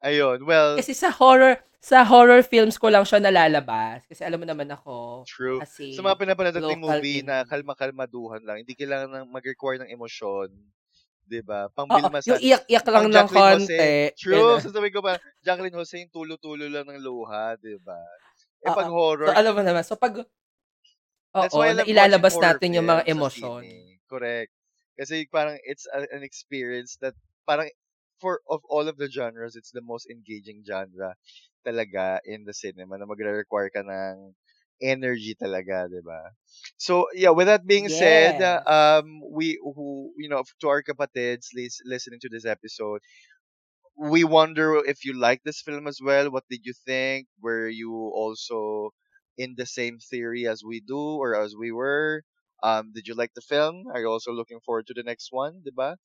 Ayun, 0.01 0.45
well, 0.49 0.81
Kasi 0.81 0.97
sa 0.97 1.13
horror, 1.13 1.61
sa 1.77 2.05
horror 2.05 2.41
films 2.41 2.81
ko 2.81 2.89
lang 2.89 3.05
siya 3.05 3.21
nalalabas. 3.21 4.05
Kasi 4.09 4.25
alam 4.25 4.41
mo 4.41 4.47
naman 4.49 4.69
ako, 4.73 5.29
true. 5.29 5.61
as 5.61 5.77
Sa 5.77 6.01
mga 6.01 6.17
pinapanood 6.17 6.57
nating 6.57 6.81
movie 6.81 7.21
na 7.21 7.45
kalma-kalmaduhan 7.45 8.41
lang, 8.45 8.65
hindi 8.65 8.73
kailangan 8.73 9.13
ng 9.13 9.27
mag-require 9.29 9.85
ng 9.85 9.93
emosyon. 9.93 10.49
'di 11.31 11.41
ba? 11.47 11.71
Pang 11.71 11.87
Oo, 11.87 11.95
Vilma 11.95 12.19
yung 12.27 12.43
iyak-iyak 12.43 12.85
lang 12.91 13.07
ng 13.07 13.15
Jacqueline 13.15 13.51
Jose. 13.55 13.71
konti. 13.71 14.19
True, 14.19 14.35
Ganon. 14.35 14.61
sasabihin 14.67 14.95
ko 14.99 15.01
pa, 15.07 15.13
Jacqueline 15.47 15.77
Jose 15.79 15.95
yung 16.03 16.11
tulo-tulo 16.11 16.67
lang 16.67 16.87
ng 16.91 16.99
luha, 16.99 17.55
'di 17.55 17.79
ba? 17.87 18.03
Eh 18.67 18.69
pag 18.75 18.91
Oo. 18.91 18.91
So, 18.91 18.97
horror, 18.99 19.31
alam 19.31 19.53
mo 19.55 19.63
naman. 19.63 19.83
So, 19.87 19.95
pag, 19.95 20.19
oo, 20.19 21.47
watching 21.55 21.87
ilalabas 21.87 22.35
horror 22.35 22.47
natin 22.51 22.75
yung 22.75 22.89
mga 22.91 23.03
emosyon. 23.07 23.63
Correct. 24.11 24.51
Kasi 24.99 25.25
parang 25.31 25.57
it's 25.65 25.87
a, 25.95 26.03
an 26.11 26.27
experience 26.27 26.99
that 26.99 27.15
parang 27.47 27.71
for 28.21 28.41
of 28.49 28.61
all 28.69 28.89
of 28.89 28.97
the 28.99 29.11
genres, 29.11 29.57
it's 29.57 29.71
the 29.73 29.83
most 29.83 30.07
engaging 30.11 30.63
genre 30.67 31.15
talaga 31.67 32.21
in 32.25 32.45
the 32.45 32.55
cinema 32.55 32.99
na 32.99 33.07
magre-require 33.07 33.71
ka 33.73 33.83
ng 33.85 34.35
energy 34.81 35.37
talaga, 35.37 35.89
'di 35.89 36.01
ba? 36.05 36.33
So, 36.81 37.07
yeah, 37.13 37.31
with 37.33 37.47
that 37.49 37.67
being 37.67 37.89
said, 37.89 38.41
uh, 38.41 38.61
um 38.67 39.21
we 39.33 39.59
who 39.63 40.13
you 40.19 40.29
know, 40.29 40.45
to 40.61 40.67
our 40.69 40.83
kapatids 40.83 41.53
lis- 41.55 41.83
listening 41.85 42.21
to 42.25 42.31
this 42.33 42.45
episode, 42.47 43.01
we 43.97 44.25
wonder 44.25 44.77
if 44.85 45.05
you 45.05 45.13
like 45.19 45.43
this 45.45 45.61
film 45.63 45.87
as 45.87 46.01
well. 46.03 46.31
What 46.31 46.45
did 46.51 46.65
you 46.65 46.73
think? 46.73 47.29
Were 47.41 47.69
you 47.69 47.93
also 47.95 48.91
in 49.37 49.55
the 49.57 49.67
same 49.67 49.99
theory 49.99 50.47
as 50.47 50.63
we 50.65 50.81
do 50.81 50.99
or 50.99 51.35
as 51.37 51.55
we 51.57 51.73
were? 51.73 52.23
Um, 52.63 52.93
did 52.95 53.07
you 53.09 53.15
like 53.15 53.33
the 53.35 53.41
film? 53.43 53.85
Are 53.93 54.01
you 54.01 54.09
also 54.09 54.33
looking 54.33 54.61
forward 54.65 54.87
to 54.89 54.95
the 54.95 55.03
next 55.03 55.29
one? 55.33 55.63
Diba? 55.67 55.97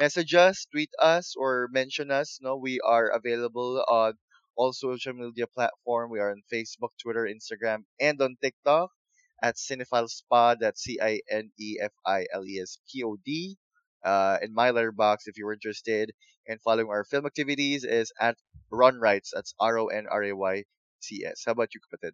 Message 0.00 0.34
us, 0.34 0.66
tweet 0.72 0.90
us, 0.98 1.36
or 1.36 1.68
mention 1.70 2.10
us. 2.10 2.40
No, 2.42 2.56
we 2.56 2.80
are 2.80 3.06
available 3.08 3.84
on 3.86 4.14
all 4.56 4.72
social 4.72 5.12
media 5.12 5.46
platform. 5.46 6.10
We 6.10 6.18
are 6.18 6.32
on 6.32 6.42
Facebook, 6.52 6.90
Twitter, 7.00 7.22
Instagram, 7.30 7.84
and 8.00 8.20
on 8.20 8.36
TikTok 8.42 8.90
at 9.44 9.54
CinephileSpod. 9.54 10.56
That's 10.60 10.82
C 10.82 10.98
I 11.00 11.20
N 11.30 11.52
E 11.60 11.78
F 11.80 11.92
I 12.04 12.26
L 12.32 12.44
E 12.44 12.58
S 12.60 12.78
P 12.90 13.04
O 13.04 13.16
D. 13.24 13.58
Uh, 14.04 14.38
in 14.42 14.52
my 14.54 14.70
letterbox, 14.70 15.28
if 15.28 15.38
you 15.38 15.46
were 15.46 15.52
interested 15.52 16.10
and 16.48 16.60
following 16.62 16.88
our 16.88 17.04
film 17.04 17.26
activities, 17.26 17.84
is 17.84 18.12
at 18.20 18.36
Ron 18.72 18.98
Rights. 18.98 19.30
That's 19.34 19.54
R 19.60 19.78
O 19.78 19.86
N 19.86 20.06
R 20.10 20.24
A 20.24 20.32
Y 20.34 20.64
C 20.98 21.24
S. 21.24 21.44
How 21.46 21.52
about 21.52 21.74
you, 21.74 21.80
kapatid? 21.80 22.12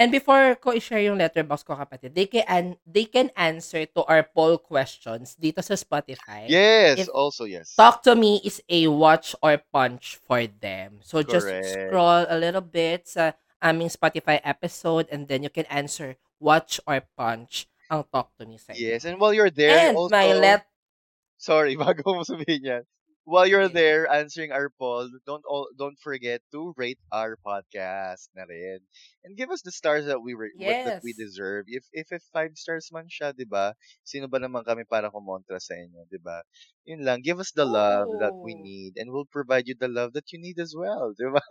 And 0.00 0.10
before 0.10 0.56
ko 0.56 0.72
i-share 0.72 1.04
yung 1.04 1.18
letterbox 1.20 1.62
ko 1.62 1.76
kapatid, 1.76 2.16
they 2.16 2.26
can 2.26 2.74
they 2.88 3.04
can 3.04 3.30
answer 3.36 3.84
to 3.94 4.00
our 4.08 4.24
poll 4.24 4.56
questions 4.58 5.36
dito 5.38 5.62
sa 5.62 5.76
Spotify. 5.78 6.48
Yes, 6.48 6.98
If 6.98 7.08
also 7.12 7.44
yes. 7.44 7.76
Talk 7.76 8.02
to 8.08 8.16
Me 8.16 8.40
is 8.42 8.58
a 8.66 8.88
watch 8.88 9.36
or 9.44 9.60
punch 9.70 10.18
for 10.24 10.48
them. 10.48 10.98
So 11.04 11.22
just 11.22 11.46
Correct. 11.46 11.68
scroll 11.88 12.24
a 12.26 12.34
little 12.40 12.64
bit 12.64 13.06
sa 13.06 13.36
aming 13.62 13.92
Spotify 13.92 14.40
episode 14.42 15.06
and 15.12 15.28
then 15.28 15.44
you 15.44 15.52
can 15.52 15.68
answer 15.70 16.16
watch 16.40 16.80
or 16.88 17.04
punch 17.14 17.68
ang 17.92 18.02
Talk 18.10 18.32
to 18.40 18.48
Me 18.48 18.56
sa. 18.58 18.72
Yes, 18.74 19.04
and 19.04 19.20
while 19.20 19.36
you're 19.36 19.52
there, 19.52 19.92
And 19.92 19.96
also, 19.96 20.10
my 20.16 20.32
let 20.32 20.66
sorry, 21.36 21.76
bago 21.80 22.02
mo 22.16 22.24
sabihin 22.24 22.64
yan. 22.64 22.82
While 23.24 23.46
you're 23.46 23.68
Yes. 23.68 23.72
there 23.72 24.06
answering 24.10 24.52
our 24.52 24.70
poll, 24.70 25.08
don't 25.26 25.44
all, 25.46 25.68
don't 25.78 25.98
forget 26.00 26.42
to 26.52 26.74
rate 26.76 26.98
our 27.12 27.36
podcast 27.38 28.28
na 28.34 28.44
rin. 28.48 28.80
And 29.24 29.36
give 29.36 29.50
us 29.50 29.62
the 29.62 29.70
stars 29.72 30.06
that 30.06 30.22
we 30.22 30.34
re- 30.34 30.54
what, 30.58 30.78
that 30.84 30.96
we 31.02 31.12
Yes. 31.12 31.16
deserve. 31.16 31.66
If 31.68 31.84
if 31.92 32.10
if 32.12 32.22
five 32.34 32.54
stars 32.58 32.90
man 32.92 33.06
siya, 33.10 33.30
'di 33.34 33.46
ba? 33.46 33.74
Sino 34.04 34.26
ba 34.26 34.38
naman 34.42 34.64
kami 34.66 34.84
para 34.88 35.10
kumontra 35.10 35.58
sa 35.62 35.74
inyo, 35.78 36.06
'di 36.10 36.18
ba? 36.22 36.42
Yun 36.86 37.02
lang, 37.06 37.22
give 37.22 37.38
us 37.38 37.52
the 37.54 37.66
love 37.66 38.18
that 38.18 38.34
we 38.42 38.54
Oh. 38.54 38.58
need 38.58 38.98
and 38.98 39.10
we'll 39.14 39.28
provide 39.30 39.66
you 39.70 39.74
the 39.78 39.88
love 39.90 40.12
that 40.14 40.30
you 40.34 40.38
need 40.42 40.58
as 40.58 40.74
well, 40.76 41.14
'di 41.14 41.30
ba? 41.30 41.42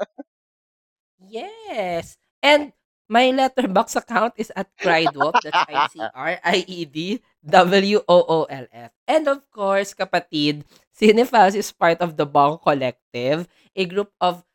Yes. 1.20 2.18
And 2.44 2.74
my 3.12 3.28
letterbox 3.36 4.00
account 4.00 4.32
is 4.40 4.48
at 4.56 4.72
Criedwolf. 4.80 5.36
That's 5.44 5.68
I-C-R-I-E-D 5.68 7.20
W-O-O-L-F. 7.44 8.92
And 9.04 9.24
of 9.28 9.44
course, 9.52 9.92
kapatid, 9.92 10.64
Cinefiles 10.96 11.60
is 11.60 11.76
part 11.76 12.00
of 12.00 12.16
the 12.16 12.24
Bong 12.24 12.56
Collective, 12.64 13.52
a 13.76 13.84
group 13.84 14.16
of 14.24 14.48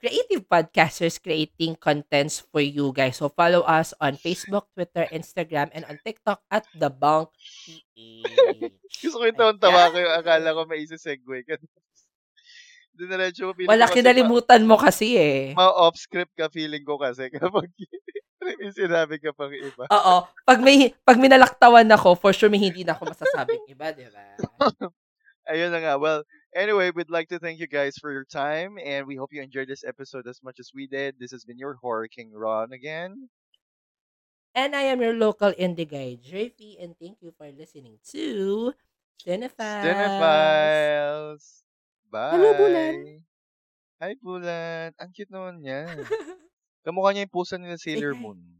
creative 0.00 0.48
podcasters 0.48 1.20
creating 1.20 1.76
contents 1.76 2.40
for 2.40 2.64
you 2.64 2.88
guys. 2.96 3.20
So 3.20 3.28
follow 3.28 3.60
us 3.68 3.92
on 4.00 4.16
Facebook, 4.16 4.72
Twitter, 4.72 5.04
Instagram, 5.12 5.68
and 5.76 5.84
on 5.84 6.00
TikTok 6.00 6.40
at 6.48 6.64
The 6.72 6.88
Bunk 6.88 7.28
Gusto 9.00 9.20
ko 9.20 9.24
yung 9.28 9.60
tawa 9.60 9.92
ko 9.92 9.96
yung 10.00 10.16
akala 10.16 10.56
ko 10.56 10.64
may 10.64 10.80
isa-segue 10.84 11.44
ka. 11.44 11.60
Wala 13.68 13.88
ko 13.88 13.92
ma- 13.92 13.96
kinalimutan 13.96 14.62
mo 14.66 14.76
kasi 14.76 15.16
eh. 15.16 15.56
ma-off 15.56 15.96
script 15.96 16.34
ka 16.36 16.52
feeling 16.52 16.84
ko 16.84 17.00
kasi 17.00 17.30
kapag 17.36 17.70
sinabi 18.78 19.20
ka 19.20 19.32
pang 19.36 19.52
iba. 19.52 19.84
Oo. 19.88 20.16
Pag 20.44 20.58
may 20.64 20.92
pag 21.04 21.20
minalaktawan 21.20 21.88
ako, 21.92 22.16
for 22.16 22.32
sure 22.32 22.48
may 22.48 22.60
hindi 22.60 22.84
na 22.84 22.96
ako 22.96 23.12
masasabing 23.12 23.64
iba, 23.68 23.92
di 23.92 24.08
ba? 24.08 24.36
Ayun 25.50 25.72
na 25.74 25.80
nga. 25.82 25.94
Well, 25.98 26.22
anyway, 26.54 26.92
we'd 26.94 27.10
like 27.10 27.28
to 27.34 27.40
thank 27.42 27.58
you 27.58 27.66
guys 27.66 27.98
for 27.98 28.12
your 28.12 28.28
time 28.28 28.78
and 28.78 29.04
we 29.04 29.18
hope 29.18 29.34
you 29.34 29.42
enjoyed 29.42 29.66
this 29.66 29.82
episode 29.82 30.28
as 30.30 30.38
much 30.44 30.60
as 30.60 30.70
we 30.70 30.86
did. 30.86 31.18
This 31.18 31.32
has 31.34 31.42
been 31.44 31.58
your 31.58 31.74
Horror 31.80 32.06
King 32.06 32.30
Ron 32.30 32.72
again. 32.72 33.28
And 34.54 34.74
I 34.74 34.90
am 34.90 34.98
your 34.98 35.14
local 35.14 35.54
indie 35.54 35.86
guy, 35.86 36.18
Jerfy, 36.18 36.78
and 36.82 36.98
thank 36.98 37.22
you 37.22 37.30
for 37.38 37.46
listening 37.54 38.02
to 38.14 38.74
Cinefiles. 39.22 39.86
Cinephiles! 39.86 41.62
Bye! 42.10 42.34
Hello, 42.34 42.50
Bulan. 42.58 42.94
Hi, 44.02 44.12
Bulan. 44.18 44.90
Ang 44.98 45.10
cute 45.14 45.30
naman 45.30 45.62
niya. 45.62 45.86
Kamukha 46.84 47.14
niya 47.14 47.22
yung 47.22 47.30
pusa 47.30 47.54
nila 47.54 47.78
Sailor. 47.78 48.18
Moon. 48.18 48.59